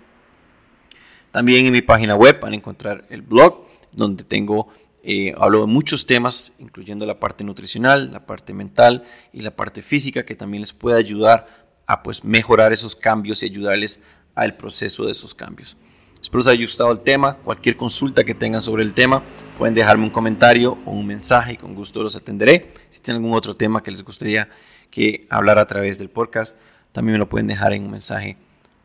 También 1.32 1.66
en 1.66 1.72
mi 1.72 1.82
página 1.82 2.14
web 2.14 2.38
van 2.40 2.52
a 2.52 2.56
encontrar 2.56 3.04
el 3.10 3.22
blog, 3.22 3.71
donde 3.92 4.24
tengo, 4.24 4.68
eh, 5.02 5.34
hablo 5.36 5.62
de 5.62 5.66
muchos 5.66 6.06
temas, 6.06 6.52
incluyendo 6.58 7.04
la 7.06 7.18
parte 7.18 7.44
nutricional, 7.44 8.12
la 8.12 8.24
parte 8.24 8.54
mental 8.54 9.04
y 9.32 9.40
la 9.40 9.54
parte 9.54 9.82
física, 9.82 10.24
que 10.24 10.34
también 10.34 10.62
les 10.62 10.72
puede 10.72 10.98
ayudar 10.98 11.46
a 11.86 12.02
pues, 12.02 12.24
mejorar 12.24 12.72
esos 12.72 12.94
cambios 12.94 13.42
y 13.42 13.46
ayudarles 13.46 14.00
al 14.34 14.56
proceso 14.56 15.04
de 15.04 15.12
esos 15.12 15.34
cambios. 15.34 15.76
Espero 16.22 16.38
les 16.38 16.48
haya 16.48 16.62
gustado 16.62 16.92
el 16.92 17.00
tema. 17.00 17.36
Cualquier 17.38 17.76
consulta 17.76 18.22
que 18.22 18.34
tengan 18.34 18.62
sobre 18.62 18.84
el 18.84 18.94
tema, 18.94 19.24
pueden 19.58 19.74
dejarme 19.74 20.04
un 20.04 20.10
comentario 20.10 20.78
o 20.86 20.92
un 20.92 21.04
mensaje 21.04 21.54
y 21.54 21.56
con 21.56 21.74
gusto 21.74 22.00
los 22.00 22.14
atenderé. 22.14 22.70
Si 22.90 23.00
tienen 23.00 23.22
algún 23.22 23.36
otro 23.36 23.56
tema 23.56 23.82
que 23.82 23.90
les 23.90 24.04
gustaría 24.04 24.48
que 24.88 25.26
hablara 25.30 25.62
a 25.62 25.66
través 25.66 25.98
del 25.98 26.10
podcast, 26.10 26.54
también 26.92 27.14
me 27.14 27.18
lo 27.18 27.28
pueden 27.28 27.48
dejar 27.48 27.72
en 27.72 27.84
un 27.84 27.90
mensaje 27.90 28.36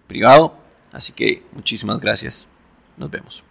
privado. 0.08 0.58
Así 0.92 1.14
que 1.14 1.44
muchísimas 1.54 2.00
gracias. 2.00 2.48
Nos 2.98 3.12
vemos. 3.12 3.44